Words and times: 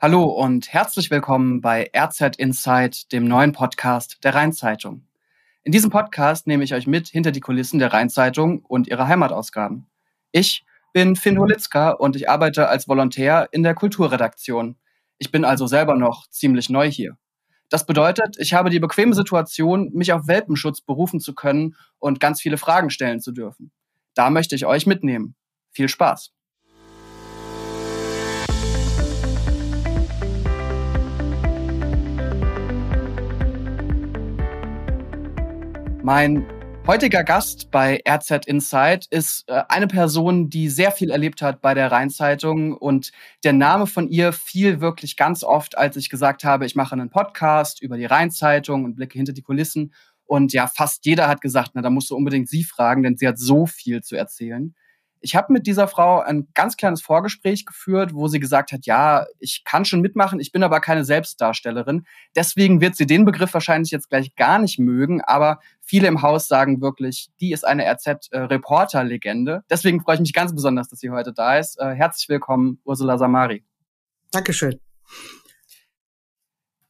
Hallo 0.00 0.26
und 0.26 0.72
herzlich 0.72 1.10
willkommen 1.10 1.60
bei 1.60 1.90
RZ 1.92 2.36
Insight, 2.36 3.10
dem 3.10 3.24
neuen 3.24 3.50
Podcast 3.50 4.18
der 4.22 4.32
Rheinzeitung. 4.32 5.02
In 5.64 5.72
diesem 5.72 5.90
Podcast 5.90 6.46
nehme 6.46 6.62
ich 6.62 6.72
euch 6.72 6.86
mit 6.86 7.08
hinter 7.08 7.32
die 7.32 7.40
Kulissen 7.40 7.80
der 7.80 7.92
Rheinzeitung 7.92 8.64
und 8.64 8.86
ihrer 8.86 9.08
Heimatausgaben. 9.08 9.88
Ich 10.30 10.64
bin 10.92 11.16
Finn 11.16 11.36
Holitzka 11.36 11.90
und 11.90 12.14
ich 12.14 12.30
arbeite 12.30 12.68
als 12.68 12.86
Volontär 12.86 13.48
in 13.50 13.64
der 13.64 13.74
Kulturredaktion. 13.74 14.76
Ich 15.18 15.32
bin 15.32 15.44
also 15.44 15.66
selber 15.66 15.96
noch 15.96 16.28
ziemlich 16.28 16.70
neu 16.70 16.88
hier. 16.88 17.18
Das 17.68 17.84
bedeutet, 17.84 18.36
ich 18.38 18.54
habe 18.54 18.70
die 18.70 18.78
bequeme 18.78 19.16
Situation, 19.16 19.90
mich 19.92 20.12
auf 20.12 20.28
Welpenschutz 20.28 20.80
berufen 20.80 21.18
zu 21.18 21.34
können 21.34 21.74
und 21.98 22.20
ganz 22.20 22.40
viele 22.40 22.56
Fragen 22.56 22.90
stellen 22.90 23.18
zu 23.18 23.32
dürfen. 23.32 23.72
Da 24.14 24.30
möchte 24.30 24.54
ich 24.54 24.64
euch 24.64 24.86
mitnehmen. 24.86 25.34
Viel 25.72 25.88
Spaß! 25.88 26.37
Mein 36.02 36.46
heutiger 36.86 37.24
Gast 37.24 37.72
bei 37.72 38.00
RZ 38.08 38.46
Insight 38.46 39.06
ist 39.10 39.48
äh, 39.48 39.62
eine 39.68 39.88
Person, 39.88 40.48
die 40.48 40.68
sehr 40.68 40.92
viel 40.92 41.10
erlebt 41.10 41.42
hat 41.42 41.60
bei 41.60 41.74
der 41.74 41.90
Rheinzeitung 41.90 42.72
und 42.72 43.10
der 43.42 43.52
Name 43.52 43.88
von 43.88 44.08
ihr 44.08 44.32
fiel 44.32 44.80
wirklich 44.80 45.16
ganz 45.16 45.42
oft, 45.42 45.76
als 45.76 45.96
ich 45.96 46.08
gesagt 46.08 46.44
habe, 46.44 46.66
ich 46.66 46.76
mache 46.76 46.92
einen 46.92 47.10
Podcast 47.10 47.82
über 47.82 47.96
die 47.96 48.04
Rheinzeitung 48.04 48.84
und 48.84 48.94
blicke 48.94 49.18
hinter 49.18 49.32
die 49.32 49.42
Kulissen. 49.42 49.92
Und 50.24 50.52
ja, 50.52 50.68
fast 50.68 51.04
jeder 51.04 51.26
hat 51.26 51.40
gesagt, 51.40 51.72
na, 51.74 51.82
da 51.82 51.90
musst 51.90 52.10
du 52.10 52.16
unbedingt 52.16 52.48
sie 52.48 52.62
fragen, 52.62 53.02
denn 53.02 53.16
sie 53.16 53.26
hat 53.26 53.38
so 53.38 53.66
viel 53.66 54.02
zu 54.02 54.14
erzählen. 54.14 54.74
Ich 55.20 55.36
habe 55.36 55.52
mit 55.52 55.66
dieser 55.66 55.88
Frau 55.88 56.20
ein 56.20 56.48
ganz 56.54 56.76
kleines 56.76 57.02
Vorgespräch 57.02 57.66
geführt, 57.66 58.14
wo 58.14 58.28
sie 58.28 58.40
gesagt 58.40 58.72
hat, 58.72 58.86
ja, 58.86 59.26
ich 59.38 59.64
kann 59.64 59.84
schon 59.84 60.00
mitmachen, 60.00 60.40
ich 60.40 60.52
bin 60.52 60.62
aber 60.62 60.80
keine 60.80 61.04
Selbstdarstellerin. 61.04 62.06
Deswegen 62.36 62.80
wird 62.80 62.96
sie 62.96 63.06
den 63.06 63.24
Begriff 63.24 63.52
wahrscheinlich 63.54 63.90
jetzt 63.90 64.08
gleich 64.10 64.34
gar 64.36 64.58
nicht 64.58 64.78
mögen, 64.78 65.20
aber 65.22 65.60
viele 65.80 66.08
im 66.08 66.22
Haus 66.22 66.48
sagen 66.48 66.80
wirklich, 66.80 67.28
die 67.40 67.52
ist 67.52 67.66
eine 67.66 67.84
RZ-Reporter-Legende. 67.90 69.64
Deswegen 69.70 70.00
freue 70.00 70.16
ich 70.16 70.20
mich 70.20 70.32
ganz 70.32 70.54
besonders, 70.54 70.88
dass 70.88 71.00
sie 71.00 71.10
heute 71.10 71.32
da 71.32 71.58
ist. 71.58 71.78
Äh, 71.80 71.94
herzlich 71.94 72.28
willkommen, 72.28 72.80
Ursula 72.84 73.18
Samari. 73.18 73.64
Dankeschön. 74.30 74.80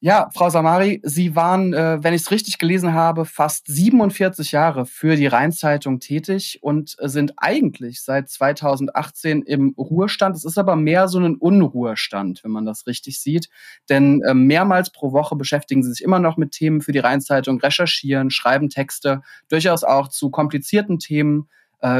Ja, 0.00 0.30
Frau 0.32 0.48
Samari, 0.48 1.00
Sie 1.02 1.34
waren, 1.34 1.74
äh, 1.74 1.98
wenn 2.00 2.14
ich 2.14 2.22
es 2.22 2.30
richtig 2.30 2.58
gelesen 2.58 2.94
habe, 2.94 3.24
fast 3.24 3.66
47 3.66 4.52
Jahre 4.52 4.86
für 4.86 5.16
die 5.16 5.26
Rheinzeitung 5.26 5.98
tätig 5.98 6.60
und 6.62 6.94
äh, 7.00 7.08
sind 7.08 7.32
eigentlich 7.36 8.02
seit 8.02 8.28
2018 8.28 9.42
im 9.42 9.74
Ruhestand. 9.76 10.36
Es 10.36 10.44
ist 10.44 10.56
aber 10.56 10.76
mehr 10.76 11.08
so 11.08 11.18
ein 11.18 11.34
Unruhestand, 11.34 12.44
wenn 12.44 12.52
man 12.52 12.64
das 12.64 12.86
richtig 12.86 13.18
sieht. 13.18 13.48
Denn 13.88 14.22
äh, 14.22 14.34
mehrmals 14.34 14.90
pro 14.90 15.10
Woche 15.10 15.34
beschäftigen 15.34 15.82
Sie 15.82 15.90
sich 15.90 16.04
immer 16.04 16.20
noch 16.20 16.36
mit 16.36 16.52
Themen 16.52 16.80
für 16.80 16.92
die 16.92 17.00
Rheinzeitung, 17.00 17.58
recherchieren, 17.58 18.30
schreiben 18.30 18.68
Texte, 18.68 19.22
durchaus 19.48 19.82
auch 19.82 20.06
zu 20.06 20.30
komplizierten 20.30 21.00
Themen 21.00 21.48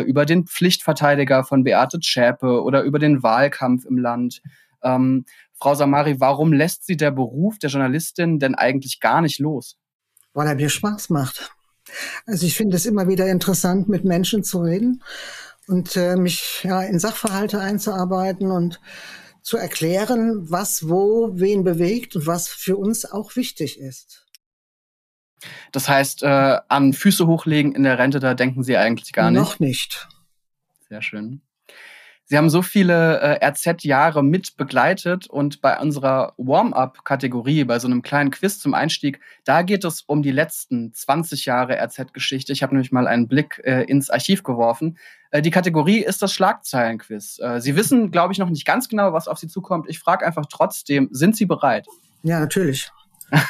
über 0.06 0.26
den 0.26 0.44
Pflichtverteidiger 0.44 1.44
von 1.44 1.62
Beate 1.62 2.00
Zschäpe 2.00 2.64
oder 2.64 2.82
über 2.82 2.98
den 2.98 3.22
Wahlkampf 3.22 3.84
im 3.84 3.96
Land. 3.96 4.42
Ähm, 4.82 5.24
Frau 5.60 5.74
Samari, 5.74 6.20
warum 6.20 6.52
lässt 6.52 6.86
Sie 6.86 6.96
der 6.96 7.10
Beruf 7.10 7.58
der 7.58 7.70
Journalistin 7.70 8.38
denn 8.38 8.54
eigentlich 8.54 9.00
gar 9.00 9.20
nicht 9.20 9.38
los? 9.38 9.76
Weil 10.32 10.46
er 10.46 10.54
mir 10.54 10.68
Spaß 10.68 11.10
macht. 11.10 11.50
Also 12.26 12.46
ich 12.46 12.54
finde 12.54 12.76
es 12.76 12.86
immer 12.86 13.08
wieder 13.08 13.26
interessant, 13.26 13.88
mit 13.88 14.04
Menschen 14.04 14.44
zu 14.44 14.60
reden 14.60 15.02
und 15.66 15.96
äh, 15.96 16.16
mich 16.16 16.62
ja, 16.64 16.82
in 16.82 16.98
Sachverhalte 16.98 17.60
einzuarbeiten 17.60 18.50
und 18.50 18.80
zu 19.42 19.56
erklären, 19.56 20.50
was 20.50 20.88
wo 20.88 21.30
wen 21.34 21.64
bewegt 21.64 22.14
und 22.14 22.26
was 22.26 22.48
für 22.48 22.76
uns 22.76 23.10
auch 23.10 23.34
wichtig 23.36 23.80
ist. 23.80 24.26
Das 25.72 25.88
heißt, 25.88 26.22
äh, 26.22 26.58
an 26.68 26.92
Füße 26.92 27.26
hochlegen 27.26 27.74
in 27.74 27.84
der 27.84 27.98
Rente, 27.98 28.20
da 28.20 28.34
denken 28.34 28.62
Sie 28.62 28.76
eigentlich 28.76 29.12
gar 29.12 29.30
nicht? 29.30 29.40
Noch 29.40 29.58
nicht. 29.60 30.08
Sehr 30.88 31.02
schön. 31.02 31.42
Sie 32.30 32.36
haben 32.36 32.50
so 32.50 32.60
viele 32.60 33.20
äh, 33.20 33.46
RZ-Jahre 33.46 34.22
mit 34.22 34.58
begleitet 34.58 35.28
und 35.28 35.62
bei 35.62 35.80
unserer 35.80 36.34
Warm-up-Kategorie, 36.36 37.64
bei 37.64 37.78
so 37.78 37.88
einem 37.88 38.02
kleinen 38.02 38.30
Quiz 38.30 38.58
zum 38.58 38.74
Einstieg, 38.74 39.20
da 39.44 39.62
geht 39.62 39.82
es 39.82 40.02
um 40.02 40.22
die 40.22 40.30
letzten 40.30 40.92
20 40.92 41.46
Jahre 41.46 41.82
RZ-Geschichte. 41.82 42.52
Ich 42.52 42.62
habe 42.62 42.74
nämlich 42.74 42.92
mal 42.92 43.06
einen 43.06 43.28
Blick 43.28 43.62
äh, 43.64 43.84
ins 43.84 44.10
Archiv 44.10 44.42
geworfen. 44.42 44.98
Äh, 45.30 45.40
die 45.40 45.50
Kategorie 45.50 46.04
ist 46.04 46.20
das 46.20 46.34
Schlagzeilen-Quiz. 46.34 47.38
Äh, 47.38 47.62
Sie 47.62 47.76
wissen, 47.76 48.10
glaube 48.10 48.34
ich, 48.34 48.38
noch 48.38 48.50
nicht 48.50 48.66
ganz 48.66 48.90
genau, 48.90 49.14
was 49.14 49.26
auf 49.26 49.38
Sie 49.38 49.48
zukommt. 49.48 49.86
Ich 49.88 49.98
frage 49.98 50.26
einfach 50.26 50.44
trotzdem, 50.50 51.08
sind 51.10 51.34
Sie 51.34 51.46
bereit? 51.46 51.86
Ja, 52.22 52.40
natürlich. 52.40 52.90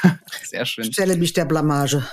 Sehr 0.45 0.65
schön. 0.67 0.85
Ich 0.85 0.93
stelle 0.93 1.17
mich 1.17 1.33
der 1.33 1.47
Blamage. 1.47 2.05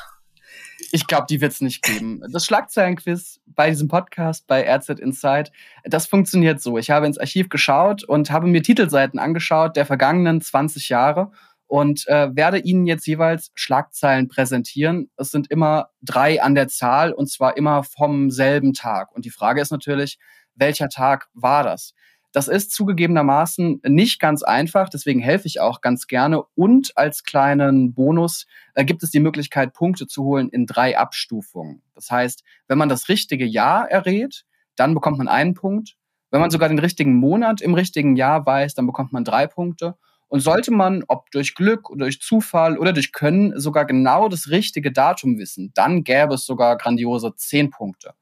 Ich 0.92 1.08
glaube, 1.08 1.26
die 1.30 1.42
wird 1.42 1.52
es 1.52 1.62
nicht 1.62 1.82
geben. 1.82 2.22
Das 2.32 2.46
Schlagzeilenquiz 2.46 3.40
bei 3.46 3.70
diesem 3.70 3.88
Podcast, 3.88 4.48
bei 4.48 4.70
RZ 4.70 5.00
Insight, 5.00 5.52
das 5.84 6.06
funktioniert 6.06 6.62
so. 6.62 6.78
Ich 6.78 6.90
habe 6.90 7.06
ins 7.06 7.18
Archiv 7.18 7.50
geschaut 7.50 8.04
und 8.04 8.32
habe 8.32 8.48
mir 8.48 8.62
Titelseiten 8.62 9.20
angeschaut 9.20 9.76
der 9.76 9.86
vergangenen 9.86 10.42
20 10.42 10.90
Jahre 10.90 11.32
und 11.68 12.08
äh, 12.08 12.36
werde 12.36 12.60
Ihnen 12.60 12.86
jetzt 12.86 13.08
jeweils 13.08 13.52
Schlagzeilen 13.56 14.28
präsentieren. 14.28 15.10
Es 15.18 15.32
sind 15.32 15.50
immer 15.50 15.90
drei 16.02 16.42
an 16.42 16.56
der 16.56 16.68
Zahl 16.68 17.12
und 17.12 17.28
zwar 17.28 17.58
immer 17.58 17.84
vom 17.84 18.30
selben 18.30 18.74
Tag. 18.74 19.12
Und 19.14 19.26
die 19.26 19.32
Frage 19.32 19.62
ist 19.62 19.72
natürlich, 19.72 20.20
welcher 20.56 20.90
Tag 20.90 21.28
war 21.34 21.64
das? 21.64 21.94
Das 22.36 22.50
ist 22.50 22.74
zugegebenermaßen 22.74 23.80
nicht 23.88 24.20
ganz 24.20 24.44
einfach, 24.44 24.90
deswegen 24.90 25.22
helfe 25.22 25.48
ich 25.48 25.62
auch 25.62 25.80
ganz 25.80 26.06
gerne. 26.06 26.44
Und 26.54 26.92
als 26.98 27.24
kleinen 27.24 27.94
Bonus 27.94 28.46
äh, 28.74 28.84
gibt 28.84 29.04
es 29.04 29.12
die 29.12 29.22
Möglichkeit, 29.22 29.72
Punkte 29.72 30.06
zu 30.06 30.26
holen 30.26 30.50
in 30.50 30.66
drei 30.66 30.98
Abstufungen. 30.98 31.82
Das 31.94 32.12
heißt, 32.12 32.44
wenn 32.68 32.78
man 32.78 32.90
das 32.90 33.08
richtige 33.08 33.46
Jahr 33.46 33.90
errät, 33.90 34.44
dann 34.76 34.94
bekommt 34.94 35.18
man 35.18 35.30
einen 35.30 35.54
Punkt. 35.54 35.96
Wenn 36.30 36.42
man 36.42 36.52
sogar 36.52 36.68
den 36.68 36.80
richtigen 36.80 37.16
Monat 37.16 37.62
im 37.62 37.74
richtigen 37.74 38.18
Jahr 38.18 38.46
weiß, 38.46 38.74
dann 38.74 38.86
bekommt 38.86 39.14
man 39.14 39.24
drei 39.24 39.48
Punkte. 39.48 39.96
Und 40.28 40.42
sollte 40.42 40.72
man, 40.72 41.06
ob 41.08 41.32
durch 41.32 41.56
Glück 41.56 41.90
oder 41.90 42.04
durch 42.04 42.20
Zufall 42.20 42.78
oder 42.78 42.92
durch 42.92 43.14
Können, 43.14 43.58
sogar 43.58 43.86
genau 43.86 44.28
das 44.28 44.50
richtige 44.50 44.92
Datum 44.92 45.38
wissen, 45.38 45.72
dann 45.74 46.04
gäbe 46.04 46.34
es 46.34 46.46
sogar 46.46 46.78
grandiose 46.78 47.34
zehn 47.38 47.70
Punkte. 47.70 48.14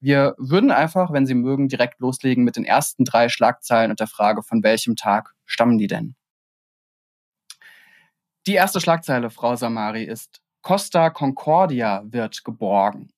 Wir 0.00 0.34
würden 0.38 0.70
einfach, 0.70 1.12
wenn 1.12 1.26
Sie 1.26 1.34
mögen, 1.34 1.68
direkt 1.68 2.00
loslegen 2.00 2.44
mit 2.44 2.56
den 2.56 2.64
ersten 2.64 3.04
drei 3.04 3.28
Schlagzeilen 3.28 3.90
und 3.90 4.00
der 4.00 4.06
Frage, 4.06 4.42
von 4.42 4.62
welchem 4.62 4.96
Tag 4.96 5.34
stammen 5.44 5.78
die 5.78 5.88
denn? 5.88 6.14
Die 8.46 8.54
erste 8.54 8.80
Schlagzeile, 8.80 9.30
Frau 9.30 9.56
Samari, 9.56 10.04
ist 10.04 10.40
Costa 10.62 11.10
Concordia 11.10 12.02
wird 12.06 12.44
geborgen. 12.44 13.10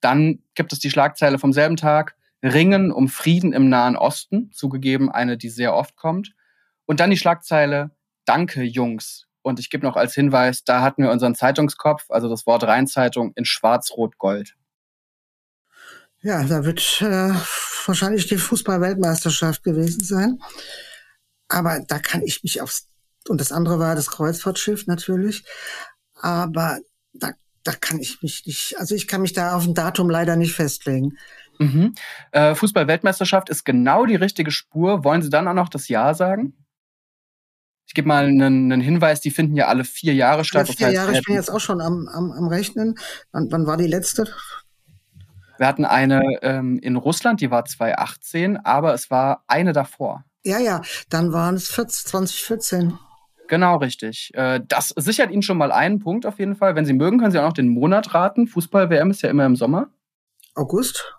Dann 0.00 0.42
gibt 0.54 0.72
es 0.72 0.78
die 0.78 0.90
Schlagzeile 0.90 1.38
vom 1.38 1.52
selben 1.52 1.76
Tag, 1.76 2.16
Ringen 2.42 2.92
um 2.92 3.08
Frieden 3.08 3.52
im 3.52 3.68
Nahen 3.68 3.96
Osten, 3.96 4.50
zugegeben 4.52 5.10
eine, 5.10 5.36
die 5.36 5.48
sehr 5.48 5.74
oft 5.74 5.96
kommt. 5.96 6.34
Und 6.84 7.00
dann 7.00 7.10
die 7.10 7.16
Schlagzeile, 7.16 7.90
Danke, 8.26 8.62
Jungs. 8.62 9.28
Und 9.42 9.60
ich 9.60 9.70
gebe 9.70 9.86
noch 9.86 9.94
als 9.94 10.14
Hinweis, 10.14 10.64
da 10.64 10.82
hatten 10.82 11.04
wir 11.04 11.12
unseren 11.12 11.36
Zeitungskopf, 11.36 12.10
also 12.10 12.28
das 12.28 12.44
Wort 12.44 12.64
Rheinzeitung 12.64 13.32
in 13.36 13.44
Schwarz-Rot-Gold. 13.44 14.56
Ja, 16.26 16.42
da 16.42 16.64
wird 16.64 16.80
äh, 17.02 17.30
wahrscheinlich 17.86 18.26
die 18.26 18.36
Fußball-Weltmeisterschaft 18.36 19.62
gewesen 19.62 20.02
sein. 20.02 20.40
Aber 21.46 21.78
da 21.86 22.00
kann 22.00 22.22
ich 22.22 22.42
mich 22.42 22.60
aufs, 22.60 22.88
und 23.28 23.40
das 23.40 23.52
andere 23.52 23.78
war 23.78 23.94
das 23.94 24.10
Kreuzfahrtschiff 24.10 24.88
natürlich. 24.88 25.44
Aber 26.16 26.80
da, 27.12 27.30
da 27.62 27.72
kann 27.74 28.00
ich 28.00 28.22
mich 28.22 28.42
nicht, 28.44 28.74
also 28.76 28.96
ich 28.96 29.06
kann 29.06 29.22
mich 29.22 29.34
da 29.34 29.54
auf 29.54 29.68
ein 29.68 29.74
Datum 29.74 30.10
leider 30.10 30.34
nicht 30.34 30.52
festlegen. 30.52 31.16
Mhm. 31.60 31.94
Äh, 32.32 32.56
Fußball-Weltmeisterschaft 32.56 33.48
ist 33.48 33.64
genau 33.64 34.04
die 34.04 34.16
richtige 34.16 34.50
Spur. 34.50 35.04
Wollen 35.04 35.22
Sie 35.22 35.30
dann 35.30 35.46
auch 35.46 35.54
noch 35.54 35.68
das 35.68 35.86
Jahr 35.86 36.16
sagen? 36.16 36.56
Ich 37.86 37.94
gebe 37.94 38.08
mal 38.08 38.26
einen, 38.26 38.72
einen, 38.72 38.80
Hinweis, 38.80 39.20
die 39.20 39.30
finden 39.30 39.54
ja 39.54 39.68
alle 39.68 39.84
vier 39.84 40.12
Jahre 40.12 40.44
statt. 40.44 40.66
Alle 40.66 40.76
vier 40.76 40.90
Jahre, 40.90 41.12
ich 41.12 41.22
bin 41.24 41.36
jetzt 41.36 41.52
auch 41.52 41.60
schon 41.60 41.80
am, 41.80 42.08
am, 42.08 42.32
am 42.32 42.48
Rechnen. 42.48 42.98
Wann, 43.30 43.46
wann 43.52 43.68
war 43.68 43.76
die 43.76 43.86
letzte? 43.86 44.26
Wir 45.58 45.66
hatten 45.66 45.84
eine 45.84 46.22
ähm, 46.42 46.78
in 46.78 46.96
Russland, 46.96 47.40
die 47.40 47.50
war 47.50 47.64
2018, 47.64 48.58
aber 48.58 48.94
es 48.94 49.10
war 49.10 49.44
eine 49.46 49.72
davor. 49.72 50.24
Ja, 50.44 50.58
ja, 50.58 50.82
dann 51.10 51.32
waren 51.32 51.56
es 51.56 51.68
2014. 51.68 52.98
Genau, 53.48 53.76
richtig. 53.76 54.30
Äh, 54.34 54.60
das 54.66 54.88
sichert 54.96 55.30
Ihnen 55.30 55.42
schon 55.42 55.58
mal 55.58 55.72
einen 55.72 55.98
Punkt 55.98 56.26
auf 56.26 56.38
jeden 56.38 56.56
Fall. 56.56 56.74
Wenn 56.74 56.84
Sie 56.84 56.92
mögen, 56.92 57.18
können 57.18 57.32
Sie 57.32 57.38
auch 57.38 57.46
noch 57.46 57.52
den 57.52 57.68
Monat 57.68 58.14
raten. 58.14 58.46
Fußball-WM 58.46 59.10
ist 59.10 59.22
ja 59.22 59.30
immer 59.30 59.46
im 59.46 59.56
Sommer. 59.56 59.88
August? 60.54 61.16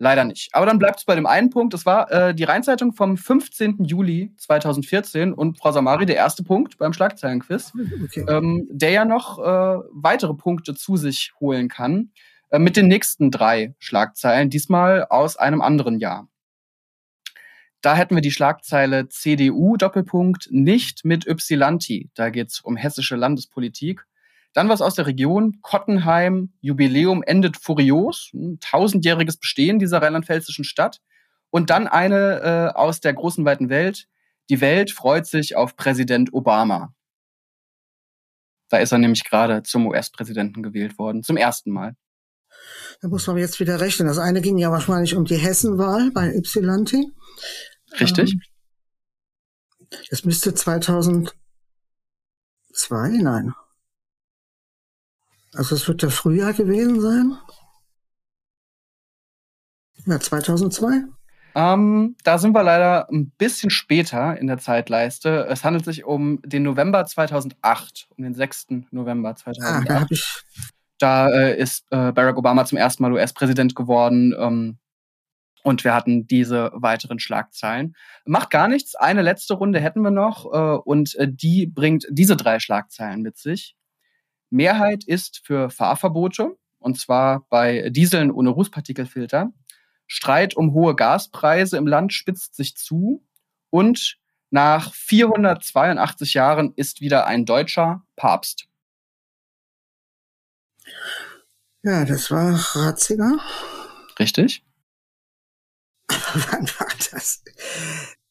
Leider 0.00 0.24
nicht. 0.24 0.50
Aber 0.52 0.64
dann 0.64 0.78
bleibt 0.78 1.00
es 1.00 1.04
bei 1.04 1.16
dem 1.16 1.26
einen 1.26 1.50
Punkt. 1.50 1.74
Das 1.74 1.84
war 1.84 2.10
äh, 2.12 2.34
die 2.34 2.44
Rheinzeitung 2.44 2.92
vom 2.92 3.16
15. 3.16 3.84
Juli 3.84 4.32
2014 4.38 5.32
und 5.32 5.58
Frau 5.58 5.72
Samari 5.72 6.06
der 6.06 6.16
erste 6.16 6.44
Punkt 6.44 6.78
beim 6.78 6.92
Schlagzeilenquiz, 6.92 7.72
okay. 8.04 8.24
ähm, 8.28 8.68
der 8.70 8.90
ja 8.90 9.04
noch 9.04 9.40
äh, 9.40 9.80
weitere 9.92 10.34
Punkte 10.34 10.74
zu 10.74 10.96
sich 10.96 11.32
holen 11.40 11.68
kann. 11.68 12.12
Äh, 12.50 12.58
mit 12.58 12.76
den 12.76 12.88
nächsten 12.88 13.30
drei 13.30 13.74
Schlagzeilen, 13.78 14.50
diesmal 14.50 15.04
aus 15.04 15.36
einem 15.36 15.60
anderen 15.60 15.98
Jahr. 15.98 16.28
Da 17.80 17.94
hätten 17.94 18.16
wir 18.16 18.22
die 18.22 18.32
Schlagzeile 18.32 19.08
CDU 19.08 19.76
Doppelpunkt 19.76 20.48
nicht 20.50 21.04
mit 21.04 21.26
Ypsilanti. 21.26 22.10
Da 22.14 22.30
geht 22.30 22.48
es 22.48 22.60
um 22.60 22.76
hessische 22.76 23.14
Landespolitik. 23.14 24.04
Dann 24.52 24.68
was 24.68 24.82
aus 24.82 24.94
der 24.94 25.06
Region. 25.06 25.60
Kottenheim, 25.62 26.52
Jubiläum 26.60 27.22
endet 27.22 27.56
furios. 27.56 28.30
Ein 28.34 28.58
tausendjähriges 28.60 29.36
Bestehen 29.36 29.78
dieser 29.78 30.02
rheinland-pfälzischen 30.02 30.64
Stadt. 30.64 31.00
Und 31.50 31.70
dann 31.70 31.86
eine 31.86 32.72
äh, 32.74 32.76
aus 32.76 33.00
der 33.00 33.14
großen 33.14 33.44
weiten 33.44 33.68
Welt. 33.68 34.08
Die 34.50 34.60
Welt 34.60 34.90
freut 34.90 35.26
sich 35.26 35.54
auf 35.54 35.76
Präsident 35.76 36.32
Obama. 36.32 36.94
Da 38.70 38.78
ist 38.78 38.92
er 38.92 38.98
nämlich 38.98 39.24
gerade 39.24 39.62
zum 39.62 39.86
US-Präsidenten 39.86 40.62
gewählt 40.62 40.98
worden, 40.98 41.22
zum 41.22 41.36
ersten 41.36 41.70
Mal. 41.70 41.94
Da 43.00 43.08
muss 43.08 43.26
man 43.26 43.38
jetzt 43.38 43.60
wieder 43.60 43.80
rechnen. 43.80 44.08
Das 44.08 44.18
eine 44.18 44.40
ging 44.40 44.58
ja 44.58 44.70
wahrscheinlich 44.72 45.14
um 45.14 45.24
die 45.24 45.36
Hessenwahl 45.36 46.10
bei 46.10 46.34
Ypsilanti. 46.34 47.12
Richtig. 48.00 48.32
Ähm, 48.32 48.40
das 50.10 50.24
müsste 50.24 50.52
2002, 50.54 51.32
nein. 53.22 53.54
Also 55.54 55.74
es 55.74 55.88
wird 55.88 56.02
der 56.02 56.10
Frühjahr 56.10 56.52
gewesen 56.52 57.00
sein. 57.00 57.38
Ja, 60.04 60.20
2002. 60.20 61.04
Ähm, 61.54 62.16
da 62.22 62.38
sind 62.38 62.52
wir 62.54 62.62
leider 62.62 63.08
ein 63.10 63.30
bisschen 63.30 63.70
später 63.70 64.36
in 64.36 64.46
der 64.46 64.58
Zeitleiste. 64.58 65.46
Es 65.48 65.64
handelt 65.64 65.84
sich 65.84 66.04
um 66.04 66.40
den 66.42 66.62
November 66.62 67.04
2008, 67.04 68.08
um 68.16 68.24
den 68.24 68.34
6. 68.34 68.66
November 68.90 69.34
2008. 69.34 69.74
Ah, 69.74 69.84
da 69.84 70.00
habe 70.00 70.14
ich. 70.14 70.44
Da 70.98 71.28
äh, 71.28 71.58
ist 71.58 71.86
äh, 71.90 72.12
Barack 72.12 72.36
Obama 72.36 72.64
zum 72.64 72.78
ersten 72.78 73.02
Mal 73.02 73.12
US-Präsident 73.12 73.74
geworden. 73.74 74.34
Ähm, 74.38 74.78
und 75.62 75.84
wir 75.84 75.94
hatten 75.94 76.26
diese 76.26 76.70
weiteren 76.74 77.18
Schlagzeilen. 77.18 77.94
Macht 78.24 78.50
gar 78.50 78.68
nichts. 78.68 78.94
Eine 78.94 79.22
letzte 79.22 79.54
Runde 79.54 79.80
hätten 79.80 80.02
wir 80.02 80.10
noch. 80.10 80.46
Äh, 80.52 80.78
und 80.84 81.14
äh, 81.16 81.28
die 81.30 81.66
bringt 81.66 82.06
diese 82.10 82.36
drei 82.36 82.58
Schlagzeilen 82.58 83.22
mit 83.22 83.36
sich. 83.36 83.76
Mehrheit 84.50 85.04
ist 85.04 85.42
für 85.44 85.70
Fahrverbote. 85.70 86.56
Und 86.78 86.98
zwar 86.98 87.46
bei 87.48 87.90
Dieseln 87.90 88.30
ohne 88.30 88.50
Rußpartikelfilter. 88.50 89.52
Streit 90.06 90.56
um 90.56 90.72
hohe 90.72 90.94
Gaspreise 90.96 91.76
im 91.76 91.86
Land 91.86 92.12
spitzt 92.12 92.54
sich 92.54 92.76
zu 92.76 93.24
und 93.70 94.16
nach 94.50 94.94
482 94.94 96.34
Jahren 96.34 96.72
ist 96.74 97.02
wieder 97.02 97.26
ein 97.26 97.44
deutscher 97.44 98.02
Papst. 98.16 98.67
Ja, 101.82 102.04
das 102.04 102.30
war 102.30 102.54
Ratzinger. 102.74 103.38
Richtig. 104.18 104.64
Wann 106.08 106.68
war 106.78 106.88
das? 107.10 107.42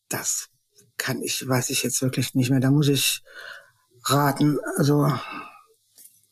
Das 0.09 0.49
kann 0.97 1.21
ich, 1.21 1.47
weiß 1.47 1.69
ich 1.69 1.83
jetzt 1.83 2.01
wirklich 2.01 2.35
nicht 2.35 2.49
mehr. 2.49 2.59
Da 2.59 2.71
muss 2.71 2.87
ich 2.87 3.23
raten. 4.05 4.59
Also. 4.77 5.11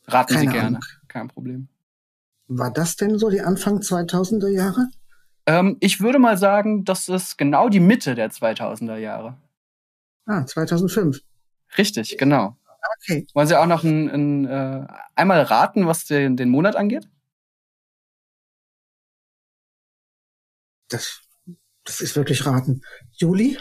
Raten 0.06 0.38
Sie 0.38 0.46
gerne. 0.46 0.66
Ahnung. 0.66 0.84
Kein 1.08 1.28
Problem. 1.28 1.68
War 2.48 2.72
das 2.72 2.96
denn 2.96 3.18
so 3.18 3.30
die 3.30 3.40
Anfang 3.40 3.78
2000er 3.78 4.48
Jahre? 4.48 4.88
Ähm, 5.46 5.76
ich 5.80 6.00
würde 6.00 6.18
mal 6.18 6.36
sagen, 6.36 6.84
das 6.84 7.08
ist 7.08 7.38
genau 7.38 7.68
die 7.68 7.80
Mitte 7.80 8.14
der 8.14 8.30
2000er 8.30 8.96
Jahre. 8.96 9.36
Ah, 10.26 10.44
2005. 10.44 11.20
Richtig, 11.78 12.18
genau. 12.18 12.56
Okay. 13.00 13.26
Wollen 13.34 13.46
Sie 13.46 13.58
auch 13.58 13.66
noch 13.66 13.84
ein, 13.84 14.08
ein, 14.08 14.44
äh, 14.46 14.86
einmal 15.14 15.42
raten, 15.42 15.86
was 15.86 16.04
den, 16.04 16.36
den 16.36 16.48
Monat 16.48 16.76
angeht? 16.76 17.08
Das, 20.88 21.20
das 21.84 22.00
ist 22.00 22.16
wirklich 22.16 22.46
raten. 22.46 22.82
Juli? 23.12 23.58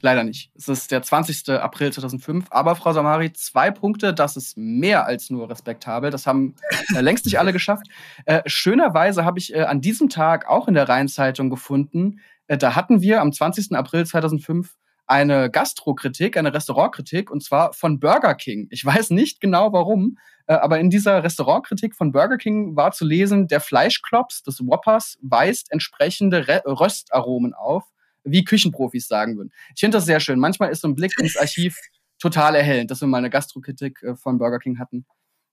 Leider 0.00 0.22
nicht. 0.22 0.50
Es 0.54 0.68
ist 0.68 0.90
der 0.90 1.02
20. 1.02 1.48
April 1.50 1.92
2005. 1.92 2.46
Aber 2.50 2.76
Frau 2.76 2.92
Samari, 2.92 3.32
zwei 3.32 3.70
Punkte, 3.70 4.12
das 4.12 4.36
ist 4.36 4.56
mehr 4.56 5.06
als 5.06 5.30
nur 5.30 5.48
respektabel. 5.48 6.10
Das 6.10 6.26
haben 6.26 6.56
äh, 6.94 7.00
längst 7.00 7.24
nicht 7.24 7.38
alle 7.38 7.54
geschafft. 7.54 7.86
Äh, 8.26 8.42
schönerweise 8.44 9.24
habe 9.24 9.38
ich 9.38 9.54
äh, 9.54 9.62
an 9.62 9.80
diesem 9.80 10.10
Tag 10.10 10.46
auch 10.46 10.68
in 10.68 10.74
der 10.74 10.88
Rheinzeitung 10.88 11.48
gefunden, 11.48 12.20
äh, 12.48 12.58
da 12.58 12.74
hatten 12.74 13.00
wir 13.00 13.20
am 13.20 13.32
20. 13.32 13.72
April 13.72 14.06
2005 14.06 14.76
eine 15.06 15.50
Gastrokritik, 15.50 16.36
eine 16.36 16.54
Restaurantkritik, 16.54 17.30
und 17.30 17.42
zwar 17.42 17.72
von 17.72 18.00
Burger 18.00 18.34
King. 18.34 18.68
Ich 18.70 18.84
weiß 18.84 19.10
nicht 19.10 19.40
genau 19.40 19.72
warum, 19.72 20.18
äh, 20.46 20.54
aber 20.54 20.78
in 20.80 20.90
dieser 20.90 21.22
Restaurantkritik 21.22 21.94
von 21.94 22.12
Burger 22.12 22.38
King 22.38 22.76
war 22.76 22.92
zu 22.92 23.04
lesen, 23.04 23.48
der 23.48 23.60
Fleischklops 23.60 24.42
des 24.42 24.66
Whoppers 24.66 25.18
weist 25.22 25.70
entsprechende 25.70 26.48
Re 26.48 26.62
Röstaromen 26.66 27.54
auf 27.54 27.84
wie 28.24 28.44
Küchenprofis 28.44 29.06
sagen 29.06 29.36
würden. 29.36 29.52
Ich 29.74 29.80
finde 29.80 29.98
das 29.98 30.06
sehr 30.06 30.20
schön. 30.20 30.40
Manchmal 30.40 30.70
ist 30.70 30.80
so 30.80 30.88
ein 30.88 30.94
Blick 30.94 31.18
ins 31.18 31.36
Archiv 31.36 31.76
total 32.18 32.54
erhellend, 32.54 32.90
dass 32.90 33.00
wir 33.00 33.08
mal 33.08 33.18
eine 33.18 33.30
Gastrokritik 33.30 34.02
äh, 34.02 34.16
von 34.16 34.38
Burger 34.38 34.58
King 34.58 34.78
hatten. 34.78 35.04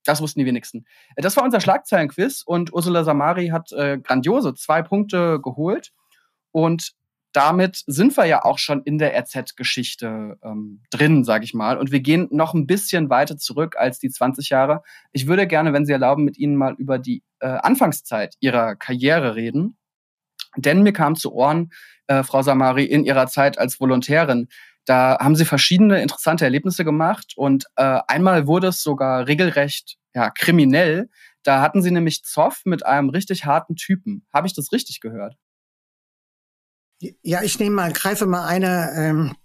Das 0.06 0.22
wussten 0.22 0.40
die 0.40 0.46
wenigsten. 0.46 0.86
Äh, 1.16 1.22
das 1.22 1.36
war 1.36 1.44
unser 1.44 1.60
Schlagzeilenquiz 1.60 2.44
und 2.46 2.74
Ursula 2.74 3.04
Samari 3.04 3.50
hat 3.50 3.72
äh, 3.74 3.98
grandiose 3.98 4.54
zwei 4.56 4.82
Punkte 4.82 5.40
geholt. 5.42 5.92
Und 6.54 6.94
damit 7.32 7.84
sind 7.88 8.16
wir 8.18 8.26
ja 8.26 8.44
auch 8.44 8.58
schon 8.58 8.84
in 8.84 8.98
der 8.98 9.18
RZ-Geschichte 9.18 10.38
ähm, 10.44 10.84
drin, 10.90 11.24
sage 11.24 11.46
ich 11.46 11.54
mal. 11.54 11.78
Und 11.78 11.92
wir 11.92 12.02
gehen 12.02 12.28
noch 12.32 12.54
ein 12.54 12.68
bisschen 12.68 13.10
weiter 13.10 13.38
zurück 13.38 13.76
als 13.78 14.00
die 14.00 14.10
20 14.10 14.50
Jahre. 14.50 14.84
Ich 15.12 15.28
würde 15.28 15.48
gerne, 15.48 15.74
wenn 15.74 15.86
Sie 15.86 15.94
erlauben, 15.94 16.26
mit 16.26 16.38
Ihnen 16.38 16.56
mal 16.56 16.76
über 16.78 17.00
die 17.00 17.24
äh, 17.40 17.48
Anfangszeit 17.48 18.36
Ihrer 18.40 18.76
Karriere 18.76 19.36
reden. 19.36 19.78
Denn 20.58 20.84
mir 20.84 20.94
kam 20.94 21.16
zu 21.16 21.34
Ohren, 21.34 21.72
äh, 22.08 22.24
Frau 22.24 22.42
Samari, 22.42 22.84
in 22.84 23.06
Ihrer 23.06 23.28
Zeit 23.28 23.58
als 23.58 23.80
Volontärin, 23.80 24.50
da 24.86 25.18
haben 25.20 25.36
Sie 25.36 25.46
verschiedene 25.46 26.02
interessante 26.02 26.44
Erlebnisse 26.44 26.84
gemacht 26.84 27.34
und 27.36 27.66
äh, 27.76 28.00
einmal 28.08 28.48
wurde 28.48 28.68
es 28.68 28.82
sogar 28.82 29.28
regelrecht 29.28 29.98
ja, 30.14 30.30
kriminell. 30.32 31.10
Da 31.44 31.62
hatten 31.62 31.82
Sie 31.82 31.92
nämlich 31.92 32.24
Zoff 32.24 32.62
mit 32.66 32.86
einem 32.86 33.10
richtig 33.10 33.46
harten 33.46 33.76
Typen. 33.76 34.26
Habe 34.34 34.48
ich 34.48 34.54
das 34.54 34.72
richtig 34.72 35.00
gehört? 35.00 35.38
Ja, 37.24 37.42
ich 37.42 37.58
nehme 37.58 37.78
mal, 37.78 37.94
greife 37.94 38.28
mal 38.28 38.46
eine 38.46 38.92
ähm, 38.96 39.36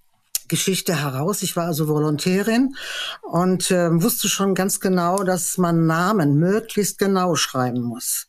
Geschichte 0.47 1.00
heraus. 1.00 1.43
Ich 1.43 1.56
war 1.56 1.64
also 1.64 1.88
Volontärin 1.88 2.76
und 3.23 3.70
äh, 3.70 3.88
wusste 4.03 4.29
schon 4.29 4.55
ganz 4.55 4.79
genau, 4.79 5.23
dass 5.23 5.56
man 5.56 5.87
Namen 5.87 6.37
möglichst 6.37 6.99
genau 6.99 7.35
schreiben 7.35 7.81
muss. 7.81 8.29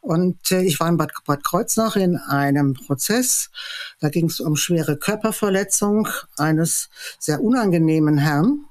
Und 0.00 0.50
äh, 0.50 0.62
ich 0.62 0.80
war 0.80 0.88
in 0.88 0.96
Bad, 0.96 1.12
Bad 1.24 1.44
Kreuznach 1.44 1.94
in 1.94 2.16
einem 2.16 2.74
Prozess. 2.74 3.50
Da 4.00 4.08
ging 4.08 4.26
es 4.26 4.40
um 4.40 4.56
schwere 4.56 4.96
Körperverletzung 4.96 6.08
eines 6.36 6.88
sehr 7.20 7.40
unangenehmen 7.40 8.18
Herrn. 8.18 8.64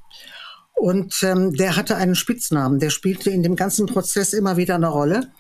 Und 0.74 1.24
ähm, 1.24 1.54
der 1.54 1.78
hatte 1.78 1.96
einen 1.96 2.16
Spitznamen, 2.16 2.80
der 2.80 2.90
spielte 2.90 3.30
in 3.30 3.44
dem 3.44 3.56
ganzen 3.56 3.86
Prozess 3.86 4.34
immer 4.34 4.58
wieder 4.58 4.76
eine 4.76 4.90
Rolle. 4.90 5.32